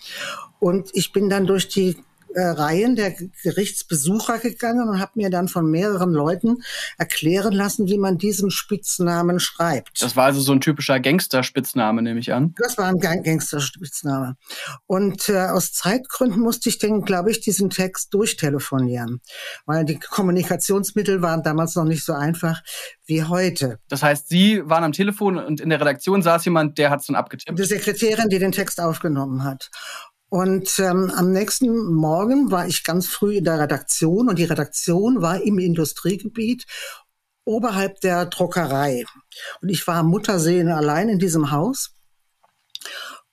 Und 0.59 0.91
ich 0.93 1.11
bin 1.11 1.29
dann 1.29 1.45
durch 1.45 1.67
die 1.67 1.97
äh, 2.35 2.41
Reihen 2.41 2.95
der 2.95 3.15
Gerichtsbesucher 3.43 4.39
gegangen 4.39 4.89
und 4.89 4.99
habe 4.99 5.13
mir 5.15 5.29
dann 5.29 5.47
von 5.47 5.69
mehreren 5.69 6.11
Leuten 6.11 6.57
erklären 6.97 7.53
lassen, 7.53 7.87
wie 7.87 7.97
man 7.97 8.17
diesen 8.17 8.51
Spitznamen 8.51 9.39
schreibt. 9.39 10.01
Das 10.01 10.15
war 10.15 10.25
also 10.25 10.41
so 10.41 10.51
ein 10.51 10.61
typischer 10.61 10.99
Gangster-Spitzname, 10.99 12.01
nehme 12.01 12.19
ich 12.19 12.33
an. 12.33 12.53
Das 12.57 12.77
war 12.77 12.87
ein 12.87 12.99
Gangster-Spitzname. 12.99 14.35
Und 14.85 15.29
äh, 15.29 15.47
aus 15.47 15.71
Zeitgründen 15.73 16.41
musste 16.41 16.69
ich 16.69 16.77
den, 16.77 17.01
glaube 17.01 17.31
ich, 17.31 17.39
diesen 17.39 17.69
Text 17.69 18.13
durchtelefonieren, 18.13 19.21
weil 19.65 19.85
die 19.85 19.97
Kommunikationsmittel 19.97 21.21
waren 21.21 21.41
damals 21.41 21.75
noch 21.75 21.85
nicht 21.85 22.03
so 22.03 22.13
einfach 22.13 22.61
wie 23.05 23.23
heute. 23.23 23.79
Das 23.87 24.03
heißt, 24.03 24.27
Sie 24.27 24.61
waren 24.65 24.83
am 24.83 24.91
Telefon 24.91 25.37
und 25.37 25.61
in 25.61 25.69
der 25.69 25.79
Redaktion 25.79 26.21
saß 26.21 26.43
jemand, 26.45 26.77
der 26.77 26.89
hat 26.89 27.01
es 27.01 27.07
dann 27.07 27.15
abgetippt. 27.15 27.57
Die 27.57 27.63
Sekretärin, 27.63 28.29
die 28.29 28.39
den 28.39 28.51
Text 28.51 28.81
aufgenommen 28.81 29.43
hat. 29.43 29.69
Und 30.35 30.79
ähm, 30.79 31.13
am 31.15 31.31
nächsten 31.31 31.93
Morgen 31.93 32.51
war 32.51 32.67
ich 32.67 32.83
ganz 32.83 33.07
früh 33.07 33.37
in 33.37 33.45
der 33.45 33.57
Redaktion 33.57 34.27
und 34.27 34.37
die 34.37 34.43
Redaktion 34.43 35.21
war 35.21 35.41
im 35.41 35.59
Industriegebiet 35.59 36.65
oberhalb 37.45 38.01
der 38.01 38.25
Druckerei. 38.25 39.05
Und 39.61 39.69
ich 39.69 39.87
war 39.87 40.03
Muttersehen 40.03 40.67
allein 40.67 41.07
in 41.07 41.19
diesem 41.19 41.51
Haus. 41.51 41.93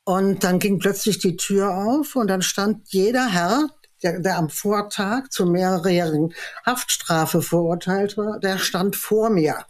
Und 0.05 0.45
dann 0.45 0.61
ging 0.61 0.79
plötzlich 0.79 1.19
die 1.19 1.37
Tür 1.37 1.75
auf 1.75 2.15
und 2.15 2.29
dann 2.29 2.41
stand 2.41 2.93
jeder 2.93 3.27
Herr, 3.27 3.67
der, 4.05 4.21
der 4.21 4.37
am 4.37 4.49
Vortag 4.49 5.29
zu 5.31 5.45
mehrjährigen 5.47 6.33
Haftstrafe 6.65 7.43
verurteilt 7.43 8.17
war, 8.17 8.39
der 8.39 8.59
stand 8.59 8.95
vor 8.95 9.29
mir. 9.29 9.67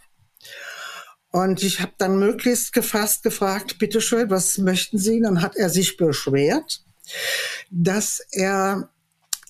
Und 1.31 1.63
ich 1.63 1.81
habe 1.81 1.93
dann 1.97 2.19
möglichst 2.19 2.73
gefasst 2.73 3.23
gefragt, 3.23 3.79
bitteschön, 3.79 4.29
was 4.29 4.59
möchten 4.59 4.99
Sie? 4.99 5.19
Dann 5.19 5.41
hat 5.41 5.55
er 5.55 5.69
sich 5.69 5.97
beschwert 5.97 6.83
dass 7.69 8.19
er 8.31 8.89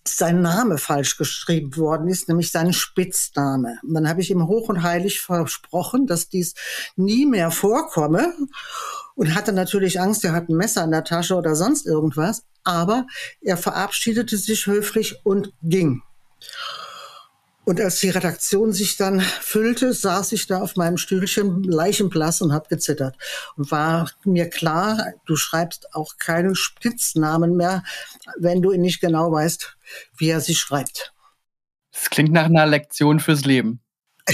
sein 0.06 0.42
Name 0.42 0.78
falsch 0.78 1.18
geschrieben 1.18 1.78
worden 1.78 2.10
ist, 2.10 2.28
nämlich 2.28 2.52
sein 2.52 2.74
Spitzname. 2.74 3.80
Und 3.84 3.94
dann 3.94 4.08
habe 4.08 4.22
ich 4.22 4.32
ihm 4.32 4.48
hoch 4.48 4.68
und 4.70 4.84
heilig 4.84 5.22
versprochen, 5.22 6.08
dass 6.08 6.28
dies 6.28 6.56
nie 6.96 7.26
mehr 7.26 7.52
vorkomme 7.52 8.34
und 9.16 9.34
hatte 9.34 9.54
natürlich 9.54 10.02
Angst, 10.02 10.26
er 10.26 10.34
hat 10.34 10.50
ein 10.50 10.58
Messer 10.58 10.84
in 10.84 10.92
der 10.92 11.04
Tasche 11.04 11.36
oder 11.36 11.56
sonst 11.56 11.86
irgendwas, 11.86 12.44
aber 12.64 13.08
er 13.42 13.58
verabschiedete 13.58 14.38
sich 14.38 14.68
höflich 14.68 15.22
und 15.24 15.54
ging. 15.62 16.02
Und 17.66 17.80
als 17.80 18.02
die 18.02 18.10
Redaktion 18.10 18.74
sich 18.74 18.98
dann 18.98 19.22
füllte, 19.22 19.94
saß 19.94 20.34
ich 20.34 20.48
da 20.48 20.62
auf 20.62 20.76
meinem 20.76 20.98
Stühlchen 20.98 21.64
leichenblass 21.64 22.42
und 22.42 22.52
habe 22.52 22.68
gezittert. 22.68 23.18
Und 23.56 23.72
war 23.72 24.12
mir 24.26 24.50
klar, 24.50 25.14
du 25.26 25.38
schreibst 25.38 25.96
auch 25.96 26.18
keinen 26.18 26.56
Spitznamen 26.56 27.56
mehr, 27.56 27.84
wenn 28.38 28.62
du 28.62 28.74
nicht 28.74 29.00
genau 29.00 29.32
weißt, 29.32 29.78
wie 30.18 30.30
er 30.30 30.42
sie 30.42 30.56
schreibt. 30.56 31.14
Das 31.94 32.10
klingt 32.10 32.34
nach 32.34 32.46
einer 32.46 32.66
Lektion 32.66 33.22
fürs 33.22 33.46
Leben. 33.46 33.80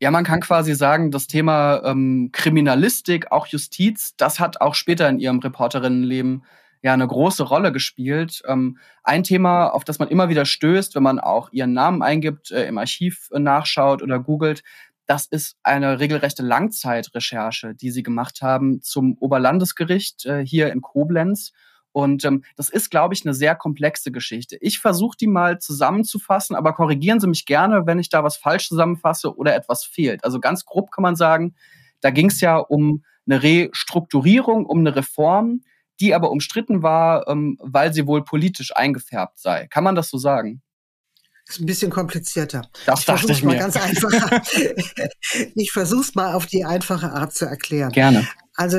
ja, 0.00 0.10
man 0.10 0.24
kann 0.24 0.40
quasi 0.40 0.74
sagen, 0.74 1.12
das 1.12 1.28
Thema 1.28 1.82
ähm, 1.84 2.30
Kriminalistik, 2.32 3.30
auch 3.30 3.46
Justiz, 3.46 4.14
das 4.16 4.40
hat 4.40 4.60
auch 4.60 4.74
später 4.74 5.08
in 5.08 5.20
ihrem 5.20 5.38
Reporterinnenleben 5.38 6.44
ja 6.82 6.92
eine 6.94 7.06
große 7.06 7.42
Rolle 7.42 7.72
gespielt. 7.72 8.42
Ähm, 8.46 8.78
ein 9.02 9.22
Thema, 9.22 9.68
auf 9.68 9.84
das 9.84 9.98
man 9.98 10.08
immer 10.08 10.28
wieder 10.28 10.44
stößt, 10.44 10.94
wenn 10.94 11.02
man 11.02 11.18
auch 11.18 11.52
ihren 11.52 11.72
Namen 11.72 12.02
eingibt, 12.02 12.50
äh, 12.50 12.66
im 12.66 12.78
Archiv 12.78 13.28
nachschaut 13.32 14.02
oder 14.02 14.18
googelt, 14.18 14.62
das 15.06 15.26
ist 15.26 15.56
eine 15.64 15.98
regelrechte 15.98 16.44
Langzeitrecherche, 16.44 17.74
die 17.74 17.90
sie 17.90 18.04
gemacht 18.04 18.42
haben 18.42 18.80
zum 18.80 19.16
Oberlandesgericht 19.18 20.24
äh, 20.24 20.46
hier 20.46 20.70
in 20.72 20.82
Koblenz. 20.82 21.52
Und 21.92 22.24
ähm, 22.24 22.44
das 22.56 22.70
ist, 22.70 22.90
glaube 22.90 23.14
ich, 23.14 23.24
eine 23.24 23.34
sehr 23.34 23.56
komplexe 23.56 24.12
Geschichte. 24.12 24.56
Ich 24.60 24.78
versuche 24.78 25.16
die 25.18 25.26
mal 25.26 25.58
zusammenzufassen, 25.58 26.54
aber 26.54 26.72
korrigieren 26.72 27.18
Sie 27.18 27.26
mich 27.26 27.44
gerne, 27.44 27.86
wenn 27.86 27.98
ich 27.98 28.08
da 28.08 28.22
was 28.22 28.36
falsch 28.36 28.68
zusammenfasse 28.68 29.36
oder 29.36 29.56
etwas 29.56 29.84
fehlt. 29.84 30.22
Also 30.22 30.38
ganz 30.38 30.64
grob 30.64 30.92
kann 30.92 31.02
man 31.02 31.16
sagen, 31.16 31.56
da 32.00 32.10
ging 32.10 32.28
es 32.28 32.40
ja 32.40 32.58
um 32.58 33.02
eine 33.26 33.42
Restrukturierung, 33.42 34.64
um 34.64 34.78
eine 34.78 34.94
Reform, 34.94 35.62
die 36.00 36.14
aber 36.14 36.30
umstritten 36.30 36.82
war, 36.82 37.28
ähm, 37.28 37.56
weil 37.60 37.92
sie 37.92 38.06
wohl 38.06 38.24
politisch 38.24 38.74
eingefärbt 38.74 39.38
sei. 39.38 39.66
Kann 39.68 39.84
man 39.84 39.94
das 39.94 40.08
so 40.08 40.18
sagen? 40.18 40.62
Das 41.46 41.56
ist 41.56 41.62
ein 41.62 41.66
bisschen 41.66 41.90
komplizierter. 41.90 42.62
Das 42.86 43.00
ich 43.00 43.06
dachte 43.06 43.32
ich 43.32 43.42
mir. 43.42 43.54
Mal 43.54 43.58
ganz 43.58 43.76
einfach. 43.76 44.10
ich 45.54 45.72
versuche 45.72 46.02
es 46.02 46.14
mal 46.14 46.34
auf 46.34 46.46
die 46.46 46.64
einfache 46.64 47.10
Art 47.10 47.32
zu 47.34 47.44
erklären. 47.44 47.90
Gerne. 47.90 48.26
Also 48.54 48.78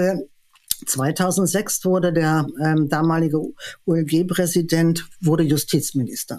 2006 0.85 1.83
wurde 1.85 2.13
der 2.13 2.47
ähm, 2.63 2.89
damalige 2.89 3.41
OLG-Präsident 3.85 5.07
wurde 5.19 5.43
Justizminister. 5.43 6.37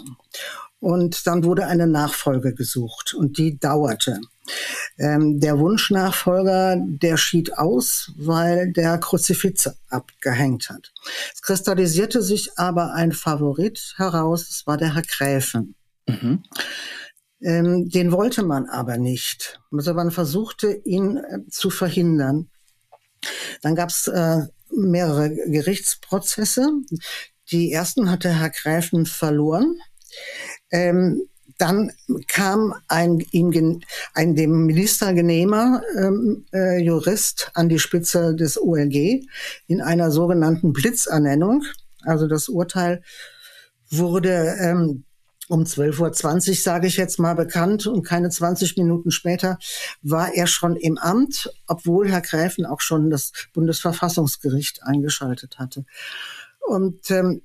Und 0.80 1.26
dann 1.26 1.44
wurde 1.44 1.66
eine 1.66 1.86
Nachfolge 1.86 2.54
gesucht 2.54 3.14
und 3.14 3.38
die 3.38 3.58
dauerte. 3.58 4.18
Ähm, 4.98 5.40
der 5.40 5.58
Wunschnachfolger, 5.58 6.76
der 6.78 7.16
schied 7.16 7.56
aus, 7.58 8.12
weil 8.16 8.72
der 8.72 8.98
Kruzifix 8.98 9.70
abgehängt 9.88 10.68
hat. 10.68 10.92
Es 11.32 11.42
kristallisierte 11.42 12.22
sich 12.22 12.58
aber 12.58 12.92
ein 12.92 13.12
Favorit 13.12 13.94
heraus, 13.96 14.48
das 14.48 14.66
war 14.66 14.76
der 14.76 14.94
Herr 14.94 15.02
Gräfen. 15.02 15.74
Mhm. 16.06 16.42
Ähm, 17.42 17.88
den 17.88 18.12
wollte 18.12 18.42
man 18.42 18.68
aber 18.68 18.98
nicht. 18.98 19.60
Also 19.72 19.94
man 19.94 20.10
versuchte, 20.10 20.72
ihn 20.84 21.16
äh, 21.16 21.48
zu 21.48 21.70
verhindern. 21.70 22.50
Dann 23.62 23.74
gab 23.74 23.90
es 23.90 24.08
äh, 24.08 24.42
mehrere 24.70 25.30
Gerichtsprozesse. 25.30 26.68
Die 27.50 27.72
ersten 27.72 28.10
hatte 28.10 28.30
Herr 28.30 28.50
Gräfen 28.50 29.06
verloren. 29.06 29.78
Ähm, 30.70 31.22
dann 31.58 31.92
kam 32.28 32.74
ein 32.88 33.20
ihm 33.30 33.80
ein 34.14 34.34
dem 34.34 34.66
Minister 34.66 35.14
genehmer 35.14 35.82
ähm, 35.96 36.46
äh, 36.52 36.78
Jurist 36.82 37.50
an 37.54 37.68
die 37.68 37.78
Spitze 37.78 38.34
des 38.34 38.60
OLG 38.60 39.24
in 39.66 39.80
einer 39.80 40.10
sogenannten 40.10 40.72
Blitzernennung. 40.72 41.64
Also 42.02 42.26
das 42.26 42.48
Urteil 42.48 43.02
wurde 43.90 44.56
ähm, 44.60 45.04
um 45.48 45.64
12.20 45.64 46.48
Uhr, 46.48 46.54
sage 46.54 46.86
ich 46.86 46.96
jetzt 46.96 47.18
mal, 47.18 47.34
bekannt 47.34 47.86
und 47.86 48.04
keine 48.04 48.30
20 48.30 48.76
Minuten 48.76 49.10
später 49.10 49.58
war 50.00 50.34
er 50.34 50.46
schon 50.46 50.76
im 50.76 50.98
Amt, 50.98 51.52
obwohl 51.66 52.08
Herr 52.08 52.22
Gräfen 52.22 52.64
auch 52.64 52.80
schon 52.80 53.10
das 53.10 53.32
Bundesverfassungsgericht 53.52 54.82
eingeschaltet 54.82 55.58
hatte. 55.58 55.84
Und 56.66 57.10
ähm, 57.10 57.42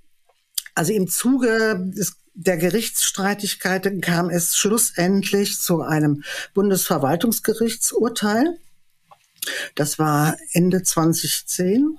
also 0.75 0.93
im 0.93 1.07
Zuge 1.07 1.83
des 1.95 2.15
der 2.39 2.57
Gerichtsstreitigkeiten 2.57 3.99
kam 3.99 4.29
es 4.29 4.55
schlussendlich 4.55 5.59
zu 5.59 5.81
einem 5.81 6.23
Bundesverwaltungsgerichtsurteil. 6.53 8.59
Das 9.73 9.97
war 9.97 10.37
Ende 10.53 10.83
2010, 10.83 11.97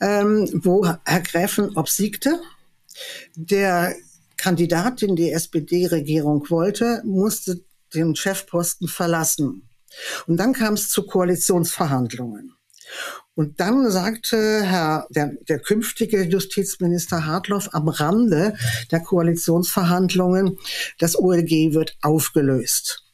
ähm, 0.00 0.48
wo 0.64 0.86
Herr 0.86 1.20
Gräfen 1.20 1.76
obsiegte. 1.76 2.40
Der 3.34 3.94
Kandidat, 4.38 5.02
den 5.02 5.16
die 5.16 5.32
SPD-Regierung 5.32 6.48
wollte, 6.48 7.02
musste 7.04 7.60
den 7.94 8.16
Chefposten 8.16 8.88
verlassen. 8.88 9.68
Und 10.26 10.38
dann 10.38 10.54
kam 10.54 10.74
es 10.74 10.88
zu 10.88 11.06
Koalitionsverhandlungen. 11.06 12.54
Und 13.36 13.60
dann 13.60 13.90
sagte 13.90 14.62
Herr, 14.64 15.06
der, 15.10 15.32
der 15.46 15.58
künftige 15.58 16.22
Justizminister 16.22 17.26
Hartloff 17.26 17.68
am 17.72 17.88
Rande 17.88 18.56
der 18.90 19.00
Koalitionsverhandlungen, 19.00 20.58
das 20.98 21.18
OLG 21.18 21.74
wird 21.74 21.96
aufgelöst. 22.00 23.04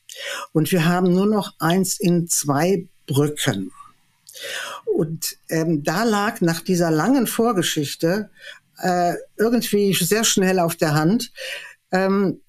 Und 0.52 0.70
wir 0.70 0.84
haben 0.86 1.12
nur 1.12 1.26
noch 1.26 1.54
eins 1.58 1.98
in 1.98 2.28
zwei 2.28 2.86
Brücken. 3.06 3.72
Und 4.86 5.36
ähm, 5.48 5.82
da 5.82 6.04
lag 6.04 6.40
nach 6.40 6.60
dieser 6.60 6.92
langen 6.92 7.26
Vorgeschichte 7.26 8.30
äh, 8.78 9.14
irgendwie 9.36 9.92
sehr 9.92 10.22
schnell 10.22 10.60
auf 10.60 10.76
der 10.76 10.94
Hand, 10.94 11.32
ähm, 11.90 12.40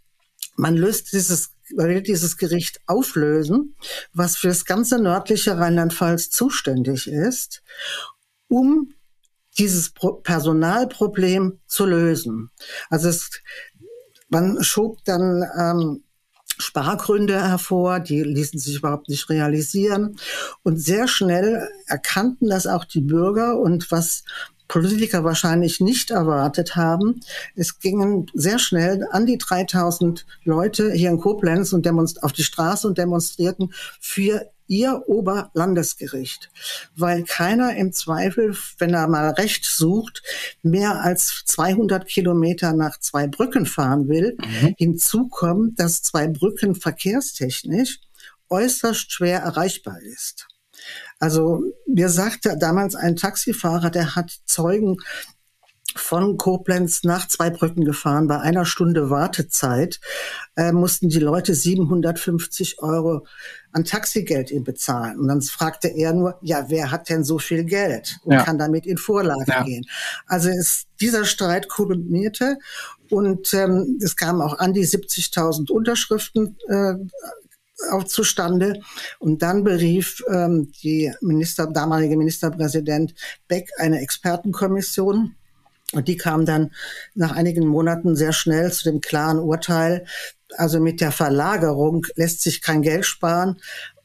man 0.56 0.75
löst 0.75 1.12
dieses 1.13 1.52
will 1.75 2.01
dieses 2.01 2.38
Gericht 2.38 2.80
auflösen, 2.86 3.75
was 4.13 4.38
für 4.38 4.48
das 4.48 4.65
ganze 4.65 5.00
nördliche 5.00 5.58
Rheinland-Pfalz 5.58 6.30
zuständig 6.30 7.08
ist, 7.08 7.63
um 8.48 8.94
dieses 9.58 9.92
Personalproblem 10.24 11.60
zu 11.68 11.86
lösen. 11.86 12.50
Also 12.89 13.10
es, 13.10 13.30
man 14.30 14.63
schob 14.63 15.03
dann 15.06 15.44
ähm, 15.58 16.03
Spargründe 16.58 17.42
hervor, 17.48 18.00
die 18.00 18.22
ließen 18.22 18.60
sich 18.60 18.77
überhaupt 18.77 19.10
nicht 19.10 19.30
realisieren. 19.30 20.18
Und 20.63 20.77
sehr 20.77 21.08
schnell 21.08 21.68
erkannten 21.88 22.50
das 22.50 22.68
auch 22.68 22.86
die 22.86 23.01
Bürger 23.01 23.60
und 23.60 23.92
was 23.92 24.24
Politiker 24.67 25.24
wahrscheinlich 25.24 25.79
nicht 25.79 26.12
erwartet 26.12 26.75
haben. 26.75 27.22
Es 27.55 27.79
gingen 27.79 28.27
sehr 28.34 28.60
schnell 28.60 29.05
an 29.12 29.25
die 29.25 29.38
3000 29.38 30.25
Leute 30.43 30.91
hier 30.91 31.10
in 31.10 31.20
Koblenz 31.20 31.74
und 31.74 31.88
auf 32.24 32.34
die 32.34 32.43
Straße 32.43 32.88
und 32.88 32.98
demonstrierten 32.98 33.74
für 34.00 34.50
ihr 34.67 35.03
Oberlandesgericht, 35.08 36.50
weil 36.96 37.24
keiner 37.24 37.75
im 37.75 37.91
Zweifel, 37.91 38.55
wenn 38.77 38.93
er 38.93 39.08
mal 39.08 39.29
Recht 39.32 39.65
sucht, 39.65 40.24
mehr 40.62 41.01
als 41.01 41.43
200 41.46 42.08
Kilometer 42.08 42.74
nach 42.74 43.00
zwei 43.00 43.27
Brücken 43.27 43.65
fahren 43.65 44.08
will. 44.08 44.38
Mhm. 44.39 44.75
Hinzu 44.77 45.27
kommt, 45.27 45.79
dass 45.79 46.01
zwei 46.01 46.27
Brücken 46.27 46.75
verkehrstechnisch 46.75 48.00
äußerst 48.50 49.12
schwer 49.12 49.39
erreichbar 49.39 50.00
ist. 50.01 50.48
Also 51.24 51.63
mir 51.88 52.10
sagte 52.10 52.58
damals 52.60 52.96
ein 52.96 53.15
Taxifahrer, 53.15 53.89
der 53.89 54.13
hat 54.18 54.30
Zeugen 54.44 54.98
von 55.96 56.36
Koblenz 56.36 57.06
nach 57.06 57.30
Zweibrücken 57.30 57.86
gefahren. 57.86 58.27
Bei 58.27 58.42
einer 58.42 58.65
Stunde 58.65 59.10
Wartezeit 59.10 60.01
äh, 60.58 60.74
mussten 60.74 61.08
die 61.08 61.20
Leute 61.20 61.56
750 61.56 62.82
Euro 62.82 63.25
an 63.72 63.86
Taxigeld 63.86 64.51
ihm 64.51 64.65
bezahlen. 64.65 65.18
Und 65.18 65.30
dann 65.30 65.42
fragte 65.42 65.88
er 65.88 66.12
nur, 66.12 66.38
ja, 66.42 66.65
wer 66.68 66.92
hat 66.92 67.08
denn 67.08 67.24
so 67.24 67.39
viel 67.39 67.63
Geld 67.63 68.18
und 68.25 68.34
ja. 68.34 68.44
kann 68.44 68.58
damit 68.58 68.86
in 68.86 68.98
Vorlage 68.98 69.46
ja. 69.48 69.63
gehen? 69.63 69.86
Also 70.27 70.50
ist 70.50 70.88
dieser 71.00 71.24
Streit 71.24 71.70
kulminierte 71.70 72.58
und 73.10 73.53
ähm, 73.53 73.98
es 74.03 74.18
kamen 74.18 74.42
auch 74.42 74.60
an 74.60 74.74
die 74.74 74.86
70.000 74.86 75.72
Unterschriften 75.72 76.58
äh, 76.68 76.96
auch 77.91 78.03
zustande. 78.03 78.79
Und 79.19 79.41
dann 79.41 79.63
berief 79.63 80.23
ähm, 80.29 80.71
die 80.83 81.13
Minister, 81.21 81.67
damalige 81.67 82.17
Ministerpräsident 82.17 83.13
Beck 83.47 83.69
eine 83.77 84.01
Expertenkommission. 84.01 85.35
Und 85.93 86.07
die 86.07 86.17
kam 86.17 86.45
dann 86.45 86.71
nach 87.13 87.33
einigen 87.33 87.67
Monaten 87.67 88.15
sehr 88.15 88.33
schnell 88.33 88.71
zu 88.71 88.83
dem 88.85 88.99
klaren 88.99 89.37
Urteil, 89.37 90.05
also 90.57 90.79
mit 90.79 91.01
der 91.01 91.11
Verlagerung 91.11 92.05
lässt 92.15 92.41
sich 92.41 92.61
kein 92.61 92.81
Geld 92.81 93.05
sparen 93.05 93.57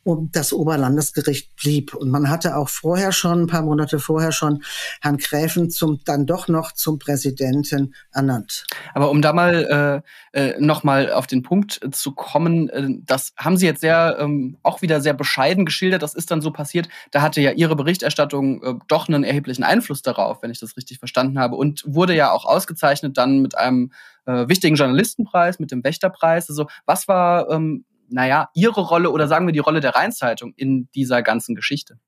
und 0.08 0.34
das 0.34 0.54
Oberlandesgericht 0.54 1.54
blieb. 1.56 1.92
Und 1.92 2.08
man 2.08 2.30
hatte 2.30 2.56
auch 2.56 2.70
vorher 2.70 3.12
schon, 3.12 3.42
ein 3.42 3.46
paar 3.46 3.60
Monate 3.60 3.98
vorher 3.98 4.32
schon, 4.32 4.62
Herrn 5.02 5.18
Gräfen 5.18 5.68
zum, 5.68 6.00
dann 6.06 6.24
doch 6.24 6.48
noch 6.48 6.72
zum 6.72 6.98
Präsidenten 6.98 7.94
ernannt. 8.10 8.64
Aber 8.94 9.10
um 9.10 9.20
da 9.20 9.34
mal 9.34 10.02
äh, 10.34 10.40
äh, 10.40 10.58
noch 10.60 10.82
mal 10.82 11.12
auf 11.12 11.26
den 11.26 11.42
Punkt 11.42 11.80
zu 11.92 12.12
kommen, 12.12 12.70
äh, 12.70 12.88
das 13.04 13.34
haben 13.36 13.58
Sie 13.58 13.66
jetzt 13.66 13.82
sehr, 13.82 14.16
ähm, 14.18 14.56
auch 14.62 14.80
wieder 14.80 15.02
sehr 15.02 15.12
bescheiden 15.12 15.66
geschildert. 15.66 16.02
Das 16.02 16.14
ist 16.14 16.30
dann 16.30 16.40
so 16.40 16.52
passiert. 16.52 16.88
Da 17.10 17.20
hatte 17.20 17.42
ja 17.42 17.50
Ihre 17.50 17.76
Berichterstattung 17.76 18.62
äh, 18.62 18.74
doch 18.88 19.08
einen 19.08 19.24
erheblichen 19.24 19.62
Einfluss 19.62 20.00
darauf, 20.00 20.40
wenn 20.40 20.50
ich 20.50 20.58
das 20.58 20.78
richtig 20.78 21.00
verstanden 21.00 21.38
habe. 21.38 21.56
Und 21.56 21.84
wurde 21.86 22.14
ja 22.14 22.32
auch 22.32 22.46
ausgezeichnet 22.46 23.18
dann 23.18 23.42
mit 23.42 23.58
einem 23.58 23.92
äh, 24.24 24.48
wichtigen 24.48 24.76
Journalistenpreis, 24.76 25.58
mit 25.58 25.70
dem 25.70 25.84
Wächterpreis. 25.84 26.48
Also 26.48 26.66
was 26.86 27.08
war, 27.08 27.50
ähm, 27.50 27.84
naja, 28.08 28.48
Ihre 28.54 28.80
Rolle 28.80 29.10
oder 29.10 29.28
sagen 29.28 29.46
wir 29.46 29.52
die 29.52 29.58
Rolle 29.58 29.80
der 29.80 29.94
Rheinzeitung 29.94 30.52
in 30.56 30.88
dieser 30.94 31.22
ganzen 31.22 31.54
Geschichte? 31.54 31.98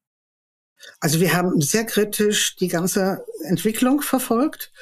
Also 0.99 1.21
wir 1.21 1.35
haben 1.35 1.61
sehr 1.61 1.85
kritisch 1.85 2.57
die 2.57 2.69
ganze 2.69 3.25
Entwicklung 3.45 4.01
verfolgt. 4.01 4.73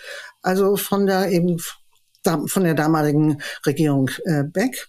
Also 0.42 0.76
von 0.76 1.06
der 1.06 1.30
eben 1.30 1.58
von 2.22 2.64
der 2.64 2.74
damaligen 2.74 3.40
Regierung 3.64 4.10
äh, 4.24 4.44
Beck 4.44 4.88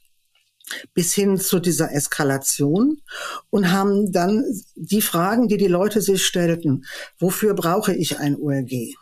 bis 0.93 1.13
hin 1.13 1.37
zu 1.37 1.59
dieser 1.59 1.91
Eskalation 1.93 3.01
und 3.49 3.71
haben 3.71 4.11
dann 4.11 4.43
die 4.75 5.01
Fragen, 5.01 5.47
die 5.47 5.57
die 5.57 5.67
Leute 5.67 6.01
sich 6.01 6.25
stellten, 6.25 6.85
wofür 7.17 7.53
brauche 7.53 7.93
ich 7.93 8.19
ein 8.19 8.35
OLG? 8.35 8.93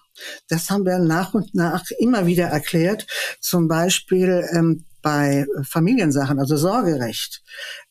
Das 0.48 0.69
haben 0.69 0.86
wir 0.86 1.00
nach 1.00 1.34
und 1.34 1.53
nach 1.53 1.84
immer 2.00 2.25
wieder 2.25 2.46
erklärt, 2.46 3.05
zum 3.39 3.67
Beispiel 3.67 4.48
ähm, 4.53 4.86
bei 5.07 5.47
Familiensachen, 5.63 6.37
also 6.37 6.57
Sorgerecht, 6.57 7.41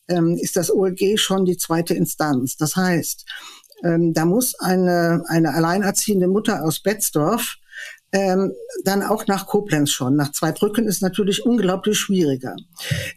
ähm, 0.07 0.37
ist 0.39 0.55
das 0.55 0.69
OLG 0.71 1.17
schon 1.17 1.45
die 1.45 1.57
zweite 1.57 1.95
Instanz. 1.95 2.57
Das 2.57 2.75
heißt, 2.75 3.25
ähm, 3.83 4.13
da 4.13 4.23
muss 4.25 4.53
eine, 4.59 5.23
eine 5.25 5.55
alleinerziehende 5.55 6.27
Mutter 6.27 6.63
aus 6.63 6.79
Betzdorf 6.79 7.55
ähm, 8.11 8.53
dann 8.83 9.01
auch 9.01 9.25
nach 9.25 9.47
Koblenz 9.47 9.89
schon. 9.89 10.15
Nach 10.15 10.31
Zweibrücken 10.31 10.85
ist 10.85 11.01
natürlich 11.01 11.43
unglaublich 11.43 11.97
schwieriger. 11.97 12.55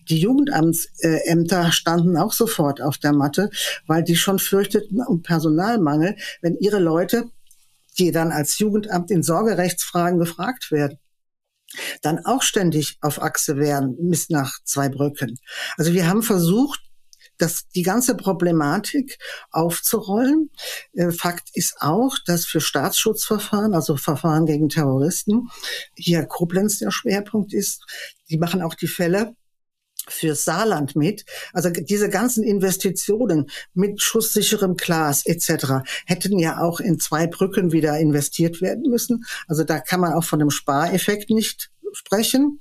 Die 0.08 0.18
Jugendamtsämter 0.18 1.70
standen 1.70 2.16
auch 2.16 2.32
sofort 2.32 2.80
auf 2.80 2.96
der 2.96 3.12
Matte, 3.12 3.50
weil 3.86 4.02
die 4.02 4.16
schon 4.16 4.38
fürchteten 4.38 5.02
um 5.02 5.20
Personalmangel, 5.20 6.16
wenn 6.40 6.56
ihre 6.56 6.78
Leute, 6.78 7.24
die 7.98 8.12
dann 8.12 8.32
als 8.32 8.58
Jugendamt 8.58 9.10
in 9.10 9.22
Sorgerechtsfragen 9.22 10.18
gefragt 10.18 10.72
werden, 10.72 10.98
dann 12.02 12.24
auch 12.24 12.42
ständig 12.42 12.98
auf 13.00 13.22
Achse 13.22 13.56
wären 13.56 13.96
bis 13.98 14.30
nach 14.30 14.52
Zweibrücken. 14.64 15.38
Also 15.76 15.92
wir 15.92 16.08
haben 16.08 16.22
versucht, 16.22 16.80
das, 17.40 17.68
die 17.68 17.82
ganze 17.82 18.16
Problematik 18.16 19.18
aufzurollen. 19.50 20.50
Äh, 20.92 21.10
Fakt 21.10 21.48
ist 21.54 21.76
auch, 21.80 22.16
dass 22.26 22.44
für 22.44 22.60
Staatsschutzverfahren, 22.60 23.74
also 23.74 23.96
Verfahren 23.96 24.46
gegen 24.46 24.68
Terroristen, 24.68 25.48
hier 25.94 26.24
Koblenz 26.26 26.78
der 26.78 26.90
Schwerpunkt 26.90 27.52
ist. 27.54 27.84
Die 28.28 28.38
machen 28.38 28.62
auch 28.62 28.74
die 28.74 28.88
Fälle 28.88 29.34
für 30.10 30.34
Saarland 30.34 30.96
mit. 30.96 31.24
Also 31.52 31.70
diese 31.70 32.08
ganzen 32.08 32.44
Investitionen 32.44 33.50
mit 33.74 34.02
schusssicherem 34.02 34.76
Glas 34.76 35.24
etc. 35.26 35.84
hätten 36.06 36.38
ja 36.38 36.60
auch 36.60 36.80
in 36.80 36.98
zwei 36.98 37.26
Brücken 37.26 37.72
wieder 37.72 37.98
investiert 37.98 38.60
werden 38.60 38.90
müssen. 38.90 39.24
Also 39.46 39.64
da 39.64 39.80
kann 39.80 40.00
man 40.00 40.12
auch 40.12 40.24
von 40.24 40.38
dem 40.38 40.50
Spareffekt 40.50 41.30
nicht 41.30 41.70
sprechen. 41.92 42.60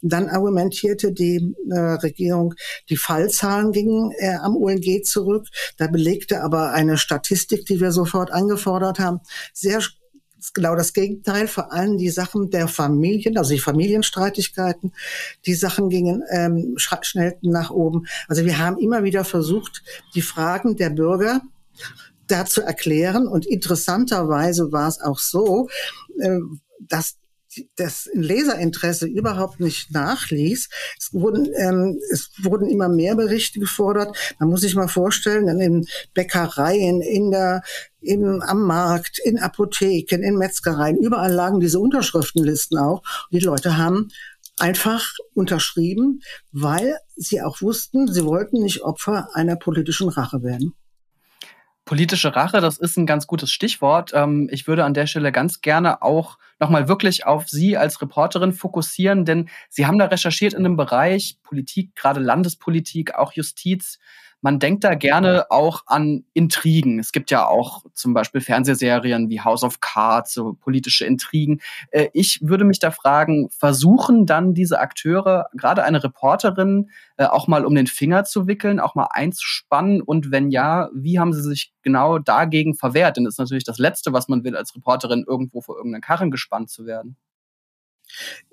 Dann 0.00 0.28
argumentierte 0.28 1.12
die 1.12 1.54
äh, 1.70 1.78
Regierung, 1.78 2.54
die 2.88 2.96
Fallzahlen 2.96 3.72
gingen 3.72 4.12
äh, 4.18 4.36
am 4.36 4.56
UNG 4.56 5.02
zurück. 5.04 5.46
Da 5.76 5.86
belegte 5.86 6.42
aber 6.42 6.72
eine 6.72 6.98
Statistik, 6.98 7.66
die 7.66 7.80
wir 7.80 7.92
sofort 7.92 8.30
angefordert 8.30 8.98
haben, 8.98 9.20
sehr 9.52 9.80
genau 10.54 10.76
das 10.76 10.92
Gegenteil, 10.92 11.48
vor 11.48 11.72
allem 11.72 11.98
die 11.98 12.10
Sachen 12.10 12.50
der 12.50 12.68
Familien, 12.68 13.36
also 13.36 13.52
die 13.52 13.60
Familienstreitigkeiten, 13.60 14.92
die 15.46 15.54
Sachen 15.54 15.88
gingen 15.88 16.22
ähm, 16.30 16.74
schnell 16.76 17.36
nach 17.42 17.70
oben. 17.70 18.06
Also 18.28 18.44
wir 18.44 18.58
haben 18.58 18.78
immer 18.78 19.04
wieder 19.04 19.24
versucht, 19.24 19.82
die 20.14 20.22
Fragen 20.22 20.76
der 20.76 20.90
Bürger 20.90 21.42
da 22.26 22.46
zu 22.46 22.62
erklären. 22.62 23.26
Und 23.26 23.46
interessanterweise 23.46 24.72
war 24.72 24.88
es 24.88 25.00
auch 25.00 25.18
so, 25.18 25.68
äh, 26.18 26.38
dass 26.80 27.16
das 27.76 28.08
Leserinteresse 28.12 29.06
überhaupt 29.06 29.60
nicht 29.60 29.90
nachließ. 29.90 30.68
Es 30.98 31.12
wurden, 31.12 31.48
ähm, 31.56 31.98
es 32.12 32.30
wurden 32.42 32.68
immer 32.68 32.88
mehr 32.88 33.16
Berichte 33.16 33.58
gefordert. 33.58 34.16
Man 34.38 34.50
muss 34.50 34.60
sich 34.60 34.74
mal 34.74 34.88
vorstellen, 34.88 35.48
in 35.60 35.86
Bäckereien, 36.14 37.00
in 37.00 37.30
der, 37.30 37.62
in, 38.00 38.42
am 38.42 38.62
Markt, 38.62 39.18
in 39.24 39.38
Apotheken, 39.38 40.22
in 40.22 40.36
Metzgereien, 40.36 40.96
überall 40.96 41.32
lagen 41.32 41.60
diese 41.60 41.80
Unterschriftenlisten 41.80 42.78
auch. 42.78 43.02
Und 43.30 43.40
die 43.40 43.44
Leute 43.44 43.76
haben 43.76 44.08
einfach 44.58 45.14
unterschrieben, 45.34 46.20
weil 46.52 46.98
sie 47.16 47.42
auch 47.42 47.60
wussten, 47.62 48.12
sie 48.12 48.24
wollten 48.24 48.62
nicht 48.62 48.82
Opfer 48.82 49.28
einer 49.34 49.56
politischen 49.56 50.08
Rache 50.08 50.42
werden. 50.42 50.74
Politische 51.90 52.36
Rache, 52.36 52.60
das 52.60 52.78
ist 52.78 52.96
ein 52.98 53.04
ganz 53.04 53.26
gutes 53.26 53.50
Stichwort. 53.50 54.12
Ähm, 54.14 54.48
ich 54.52 54.68
würde 54.68 54.84
an 54.84 54.94
der 54.94 55.08
Stelle 55.08 55.32
ganz 55.32 55.60
gerne 55.60 56.02
auch 56.02 56.38
nochmal 56.60 56.86
wirklich 56.86 57.26
auf 57.26 57.48
Sie 57.48 57.76
als 57.76 58.00
Reporterin 58.00 58.52
fokussieren, 58.52 59.24
denn 59.24 59.48
Sie 59.70 59.86
haben 59.86 59.98
da 59.98 60.04
recherchiert 60.04 60.52
in 60.52 60.60
einem 60.60 60.76
Bereich 60.76 61.38
Politik, 61.42 61.96
gerade 61.96 62.20
Landespolitik, 62.20 63.16
auch 63.16 63.32
Justiz, 63.32 63.98
man 64.42 64.58
denkt 64.58 64.84
da 64.84 64.94
gerne 64.94 65.50
auch 65.50 65.82
an 65.86 66.24
Intrigen. 66.32 66.98
Es 66.98 67.12
gibt 67.12 67.30
ja 67.30 67.46
auch 67.46 67.84
zum 67.92 68.14
Beispiel 68.14 68.40
Fernsehserien 68.40 69.28
wie 69.28 69.40
House 69.40 69.62
of 69.62 69.80
Cards, 69.80 70.32
so 70.32 70.54
politische 70.54 71.04
Intrigen. 71.04 71.60
Äh, 71.90 72.08
ich 72.12 72.40
würde 72.42 72.64
mich 72.64 72.78
da 72.78 72.90
fragen, 72.90 73.50
versuchen 73.50 74.26
dann 74.26 74.54
diese 74.54 74.80
Akteure, 74.80 75.46
gerade 75.54 75.84
eine 75.84 76.02
Reporterin, 76.02 76.90
äh, 77.16 77.24
auch 77.26 77.48
mal 77.48 77.64
um 77.64 77.74
den 77.74 77.86
Finger 77.86 78.24
zu 78.24 78.46
wickeln, 78.46 78.80
auch 78.80 78.94
mal 78.94 79.08
einzuspannen? 79.10 80.00
Und 80.00 80.30
wenn 80.30 80.50
ja, 80.50 80.88
wie 80.94 81.18
haben 81.18 81.32
sie 81.32 81.42
sich 81.42 81.72
genau 81.82 82.18
dagegen 82.18 82.74
verwehrt? 82.74 83.16
Denn 83.16 83.24
das 83.24 83.34
ist 83.34 83.38
natürlich 83.38 83.64
das 83.64 83.78
Letzte, 83.78 84.12
was 84.12 84.28
man 84.28 84.42
will, 84.44 84.56
als 84.56 84.74
Reporterin 84.74 85.24
irgendwo 85.26 85.60
vor 85.60 85.76
irgendeinen 85.76 86.02
Karren 86.02 86.30
gespannt 86.30 86.70
zu 86.70 86.86
werden. 86.86 87.16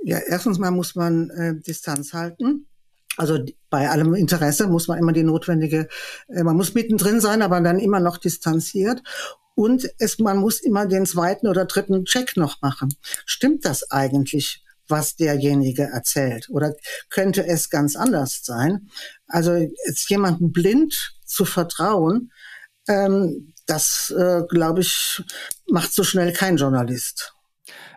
Ja, 0.04 0.20
erstens 0.20 0.60
mal 0.60 0.72
muss 0.72 0.96
man 0.96 1.30
äh, 1.32 1.56
Distanz 1.60 2.14
halten. 2.14 2.68
Also 3.18 3.40
bei 3.70 3.90
allem 3.90 4.14
Interesse 4.14 4.68
muss 4.68 4.88
man 4.88 5.00
immer 5.00 5.12
die 5.12 5.24
notwendige, 5.24 5.90
äh, 6.30 6.44
man 6.44 6.56
muss 6.56 6.74
mittendrin 6.74 7.20
sein, 7.20 7.42
aber 7.42 7.60
dann 7.62 7.80
immer 7.80 8.00
noch 8.00 8.18
distanziert. 8.18 9.02
Und 9.56 9.90
es, 9.98 10.20
man 10.20 10.38
muss 10.38 10.60
immer 10.62 10.86
den 10.86 11.08
zweiten 11.08 11.48
oder 11.48 11.66
dritten 11.66 12.06
Check 12.06 12.38
noch 12.38 12.62
machen. 12.62 12.94
Stimmt 13.26 13.66
das 13.66 13.90
eigentlich, 13.90 14.64
was 14.88 15.16
derjenige 15.16 15.84
erzählt? 15.84 16.48
Oder 16.50 16.76
könnte 17.10 17.46
es 17.46 17.70
ganz 17.70 17.96
anders 17.96 18.42
sein? 18.44 18.88
Also 19.28 19.54
jetzt 19.56 20.10
jemandem 20.10 20.52
blind 20.52 21.16
zu 21.26 21.44
vertrauen, 21.44 22.32
ähm, 22.88 23.54
das, 23.66 24.14
äh, 24.18 24.44
glaube 24.48 24.82
ich, 24.82 25.22
macht 25.70 25.92
so 25.92 26.04
schnell 26.04 26.32
kein 26.34 26.58
Journalist. 26.58 27.34